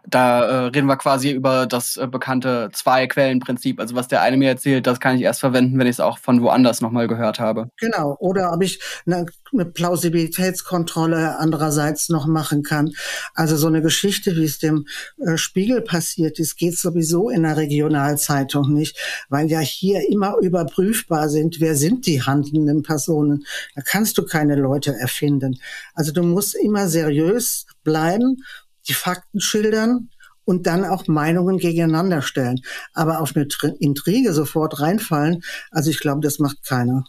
Da 0.08 0.44
äh, 0.44 0.54
reden 0.66 0.86
wir 0.86 0.96
quasi 0.96 1.30
über 1.30 1.66
das 1.66 1.96
äh, 1.96 2.06
bekannte 2.06 2.70
Zwei-Quellen-Prinzip. 2.72 3.80
Also 3.80 3.94
was 3.94 4.08
der 4.08 4.22
eine 4.22 4.36
mir 4.36 4.48
erzählt, 4.48 4.86
das 4.86 5.00
kann 5.00 5.16
ich 5.16 5.22
erst 5.22 5.40
verwenden, 5.40 5.78
wenn 5.78 5.86
ich 5.86 5.96
es 5.96 6.00
auch 6.00 6.18
von 6.18 6.42
woanders 6.42 6.80
nochmal 6.80 7.08
gehört 7.08 7.38
habe. 7.38 7.70
Genau. 7.78 8.16
Oder 8.18 8.52
ob 8.52 8.62
ich 8.62 8.80
eine, 9.06 9.26
eine 9.52 9.66
Plausibilitätskontrolle 9.66 11.38
andererseits 11.38 12.08
noch 12.08 12.26
machen 12.26 12.62
kann. 12.62 12.92
Also 13.34 13.56
so 13.56 13.66
eine 13.66 13.82
Geschichte, 13.82 14.36
wie 14.36 14.44
es 14.44 14.58
dem 14.58 14.86
äh, 15.18 15.36
Spiegel 15.36 15.82
passiert 15.82 16.38
ist, 16.38 16.56
geht 16.56 16.78
sowieso 16.78 17.28
in 17.28 17.42
der 17.42 17.56
Regionalzeitung 17.56 18.72
nicht, 18.72 18.96
weil 19.28 19.50
ja 19.50 19.60
hier 19.60 20.08
immer 20.10 20.36
überprüfbar 20.40 21.28
sind, 21.28 21.60
wer 21.60 21.74
sind 21.74 22.06
die 22.06 22.22
handelnden 22.22 22.82
Personen. 22.82 23.44
Da 23.74 23.82
kannst 23.82 24.18
du 24.18 24.24
keine 24.24 24.56
Leute 24.56 24.94
erfinden. 24.94 25.60
Also 25.94 26.12
du 26.12 26.22
musst 26.22 26.54
immer 26.54 26.88
seriös 26.88 27.66
bleiben 27.84 28.42
die 28.88 28.94
Fakten 28.94 29.40
schildern 29.40 30.10
und 30.44 30.66
dann 30.66 30.84
auch 30.84 31.06
Meinungen 31.06 31.58
gegeneinander 31.58 32.22
stellen. 32.22 32.60
Aber 32.92 33.20
auf 33.20 33.34
eine 33.36 33.46
Intrige 33.78 34.32
sofort 34.32 34.80
reinfallen, 34.80 35.42
also 35.70 35.90
ich 35.90 36.00
glaube, 36.00 36.20
das 36.22 36.38
macht 36.38 36.64
keiner. 36.66 37.04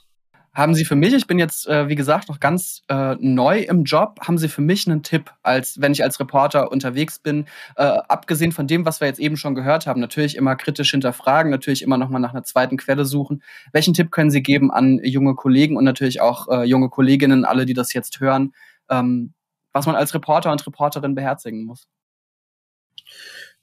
Haben 0.54 0.76
Sie 0.76 0.84
für 0.84 0.98
mich, 0.98 1.14
ich 1.14 1.28
bin 1.28 1.40
jetzt, 1.40 1.66
äh, 1.68 1.88
wie 1.88 1.96
gesagt, 1.96 2.28
noch 2.28 2.42
ganz 2.42 2.82
äh, 2.90 3.16
neu 3.20 3.60
im 3.60 3.86
Job, 3.86 4.20
haben 4.28 4.38
Sie 4.38 4.50
für 4.50 4.62
mich 4.62 4.86
einen 4.86 5.02
Tipp, 5.02 5.32
als 5.44 5.80
wenn 5.80 5.94
ich 5.94 6.04
als 6.04 6.20
Reporter 6.20 6.74
unterwegs 6.74 7.20
bin, 7.20 7.46
äh, 7.78 7.84
abgesehen 7.84 8.52
von 8.52 8.68
dem, 8.68 8.86
was 8.86 9.00
wir 9.00 9.08
jetzt 9.08 9.22
eben 9.22 9.38
schon 9.38 9.56
gehört 9.56 9.88
haben, 9.88 10.02
natürlich 10.02 10.36
immer 10.36 10.58
kritisch 10.58 10.92
hinterfragen, 10.92 11.52
natürlich 11.52 11.82
immer 11.82 11.98
nochmal 11.98 12.20
nach 12.20 12.34
einer 12.34 12.44
zweiten 12.44 12.76
Quelle 12.76 13.06
suchen. 13.06 13.42
Welchen 13.72 13.94
Tipp 13.94 14.12
können 14.12 14.30
Sie 14.30 14.44
geben 14.44 14.72
an 14.72 15.00
junge 15.04 15.36
Kollegen 15.36 15.78
und 15.78 15.86
natürlich 15.86 16.20
auch 16.20 16.50
äh, 16.50 16.66
junge 16.66 16.90
Kolleginnen, 16.90 17.46
alle, 17.46 17.66
die 17.66 17.74
das 17.74 17.94
jetzt 17.94 18.20
hören, 18.20 18.52
ähm, 18.90 19.34
was 19.74 19.86
man 19.86 19.96
als 19.96 20.14
Reporter 20.14 20.52
und 20.52 20.66
Reporterin 20.66 21.16
beherzigen 21.16 21.66
muss? 21.66 21.88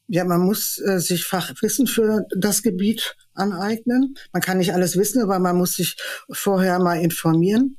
Ja, 0.07 0.25
man 0.25 0.41
muss 0.41 0.79
äh, 0.79 1.01
sich 1.01 1.25
Fachwissen 1.25 1.87
für 1.87 2.25
das 2.35 2.63
Gebiet 2.63 3.15
aneignen. 3.35 4.15
Man 4.33 4.41
kann 4.41 4.59
nicht 4.59 4.73
alles 4.73 4.97
wissen, 4.97 5.23
aber 5.23 5.39
man 5.39 5.57
muss 5.57 5.75
sich 5.75 5.97
vorher 6.31 6.79
mal 6.79 7.01
informieren. 7.01 7.77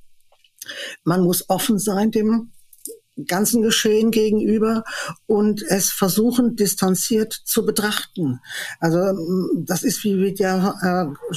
Man 1.04 1.22
muss 1.22 1.50
offen 1.50 1.80
sein 1.80 2.12
dem 2.12 2.52
ganzen 3.26 3.62
Geschehen 3.62 4.12
gegenüber 4.12 4.84
und 5.26 5.62
es 5.64 5.92
versuchen, 5.92 6.56
distanziert 6.56 7.34
zu 7.34 7.66
betrachten. 7.66 8.40
Also 8.80 9.00
das 9.58 9.84
ist 9.84 10.04
wie, 10.04 10.18
wie 10.20 10.34
der 10.34 10.76
äh, 10.82 11.36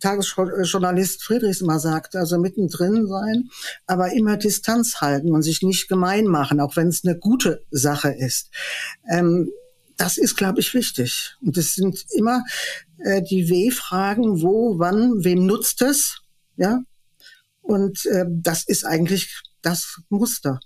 Tagesjournalist 0.00 1.22
Friedrichs 1.22 1.60
mal 1.60 1.78
sagt, 1.78 2.16
also 2.16 2.38
mittendrin 2.38 3.06
sein, 3.06 3.50
aber 3.86 4.12
immer 4.12 4.36
Distanz 4.36 5.00
halten 5.00 5.32
und 5.32 5.42
sich 5.42 5.62
nicht 5.62 5.88
gemein 5.88 6.26
machen, 6.26 6.60
auch 6.60 6.76
wenn 6.76 6.88
es 6.88 7.04
eine 7.04 7.18
gute 7.18 7.64
Sache 7.70 8.10
ist. 8.10 8.50
Ähm, 9.08 9.50
das 9.96 10.16
ist, 10.16 10.36
glaube 10.36 10.60
ich, 10.60 10.74
wichtig. 10.74 11.36
Und 11.42 11.56
es 11.56 11.74
sind 11.74 12.04
immer 12.14 12.44
äh, 12.98 13.22
die 13.22 13.50
W-Fragen, 13.50 14.42
wo, 14.42 14.78
wann, 14.78 15.24
wem 15.24 15.44
nutzt 15.44 15.82
es, 15.82 16.20
ja. 16.56 16.80
Und 17.60 18.06
äh, 18.06 18.24
das 18.28 18.64
ist 18.66 18.84
eigentlich 18.84 19.42
das 19.60 20.00
Muster. 20.08 20.60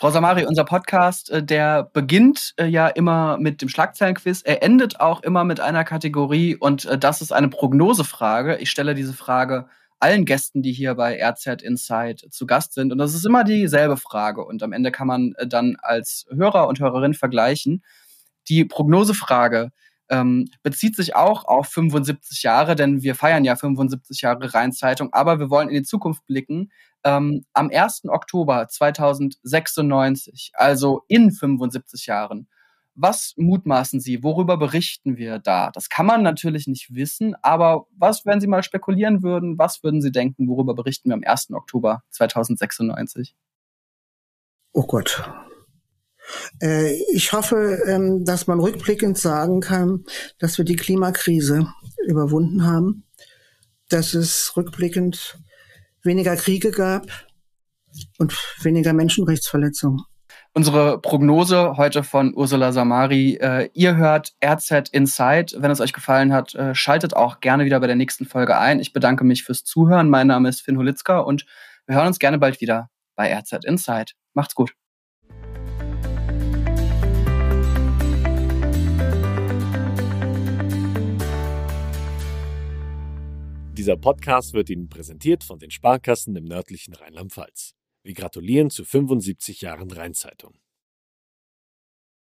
Frau 0.00 0.12
Samari, 0.12 0.46
unser 0.46 0.62
Podcast, 0.62 1.28
äh, 1.28 1.42
der 1.42 1.82
beginnt 1.82 2.54
äh, 2.56 2.66
ja 2.66 2.86
immer 2.86 3.36
mit 3.36 3.60
dem 3.60 3.68
Schlagzeilenquiz. 3.68 4.42
Er 4.42 4.62
endet 4.62 5.00
auch 5.00 5.24
immer 5.24 5.42
mit 5.42 5.58
einer 5.58 5.82
Kategorie 5.82 6.54
und 6.54 6.84
äh, 6.84 6.96
das 6.96 7.20
ist 7.20 7.32
eine 7.32 7.48
Prognosefrage. 7.48 8.58
Ich 8.58 8.70
stelle 8.70 8.94
diese 8.94 9.12
Frage 9.12 9.66
allen 9.98 10.24
Gästen, 10.24 10.62
die 10.62 10.70
hier 10.70 10.94
bei 10.94 11.20
RZ 11.20 11.62
Insight 11.62 12.24
zu 12.30 12.46
Gast 12.46 12.74
sind. 12.74 12.92
Und 12.92 12.98
das 12.98 13.12
ist 13.12 13.26
immer 13.26 13.42
dieselbe 13.42 13.96
Frage. 13.96 14.44
Und 14.44 14.62
am 14.62 14.72
Ende 14.72 14.92
kann 14.92 15.08
man 15.08 15.34
dann 15.44 15.76
als 15.82 16.26
Hörer 16.30 16.68
und 16.68 16.78
Hörerin 16.78 17.14
vergleichen. 17.14 17.82
Die 18.46 18.64
Prognosefrage 18.64 19.72
ähm, 20.10 20.48
bezieht 20.62 20.96
sich 20.96 21.14
auch 21.14 21.44
auf 21.44 21.68
75 21.68 22.42
Jahre, 22.42 22.74
denn 22.74 23.02
wir 23.02 23.14
feiern 23.14 23.44
ja 23.44 23.56
75 23.56 24.22
Jahre 24.22 24.52
Rheinzeitung, 24.54 25.12
aber 25.12 25.38
wir 25.38 25.50
wollen 25.50 25.68
in 25.68 25.76
die 25.76 25.82
Zukunft 25.82 26.24
blicken. 26.26 26.70
Ähm, 27.04 27.44
am 27.52 27.70
1. 27.72 28.06
Oktober 28.08 28.68
2096, 28.68 30.52
also 30.54 31.02
in 31.08 31.30
75 31.30 32.06
Jahren, 32.06 32.48
was 33.00 33.34
mutmaßen 33.36 34.00
Sie? 34.00 34.24
Worüber 34.24 34.56
berichten 34.56 35.16
wir 35.16 35.38
da? 35.38 35.70
Das 35.70 35.88
kann 35.88 36.04
man 36.04 36.22
natürlich 36.22 36.66
nicht 36.66 36.92
wissen, 36.92 37.36
aber 37.42 37.86
was, 37.96 38.26
wenn 38.26 38.40
Sie 38.40 38.48
mal 38.48 38.64
spekulieren 38.64 39.22
würden, 39.22 39.56
was 39.56 39.84
würden 39.84 40.02
Sie 40.02 40.10
denken, 40.10 40.48
worüber 40.48 40.74
berichten 40.74 41.10
wir 41.10 41.14
am 41.14 41.22
1. 41.24 41.52
Oktober 41.52 42.02
2096? 42.10 43.36
Oh 44.72 44.82
Gott, 44.82 45.22
ich 47.12 47.32
hoffe, 47.32 47.82
ähm, 47.86 48.24
dass 48.24 48.46
man 48.46 48.60
rückblickend 48.60 49.16
sagen 49.16 49.60
kann, 49.60 50.04
dass 50.38 50.58
wir 50.58 50.64
die 50.64 50.76
Klimakrise 50.76 51.66
überwunden 52.06 52.66
haben, 52.66 53.04
dass 53.88 54.14
es 54.14 54.52
rückblickend 54.56 55.38
weniger 56.02 56.36
Kriege 56.36 56.70
gab 56.70 57.06
und 58.18 58.32
weniger 58.62 58.92
Menschenrechtsverletzungen. 58.92 60.02
Unsere 60.54 61.00
Prognose 61.00 61.76
heute 61.76 62.02
von 62.02 62.34
Ursula 62.34 62.72
Samari. 62.72 63.34
Äh, 63.40 63.70
ihr 63.74 63.96
hört 63.96 64.34
RZ 64.44 64.88
Inside. 64.90 65.56
Wenn 65.58 65.70
es 65.70 65.80
euch 65.80 65.92
gefallen 65.92 66.32
hat, 66.32 66.54
äh, 66.54 66.74
schaltet 66.74 67.14
auch 67.14 67.40
gerne 67.40 67.64
wieder 67.64 67.78
bei 67.80 67.86
der 67.86 67.96
nächsten 67.96 68.26
Folge 68.26 68.58
ein. 68.58 68.80
Ich 68.80 68.92
bedanke 68.92 69.24
mich 69.24 69.44
fürs 69.44 69.64
Zuhören. 69.64 70.10
Mein 70.10 70.26
Name 70.26 70.48
ist 70.48 70.62
Finn 70.62 70.78
Holitzka 70.78 71.20
und 71.20 71.46
wir 71.86 71.96
hören 71.96 72.08
uns 72.08 72.18
gerne 72.18 72.38
bald 72.38 72.60
wieder 72.60 72.90
bei 73.14 73.32
RZ 73.32 73.64
Inside. 73.64 74.12
Macht's 74.34 74.54
gut. 74.54 74.72
Dieser 83.88 83.96
Podcast 83.96 84.52
wird 84.52 84.68
Ihnen 84.68 84.90
präsentiert 84.90 85.44
von 85.44 85.58
den 85.58 85.70
Sparkassen 85.70 86.36
im 86.36 86.44
nördlichen 86.44 86.92
Rheinland-Pfalz. 86.92 87.72
Wir 88.02 88.12
gratulieren 88.12 88.68
zu 88.68 88.84
75 88.84 89.62
Jahren 89.62 89.90
Rheinzeitung. 89.90 90.58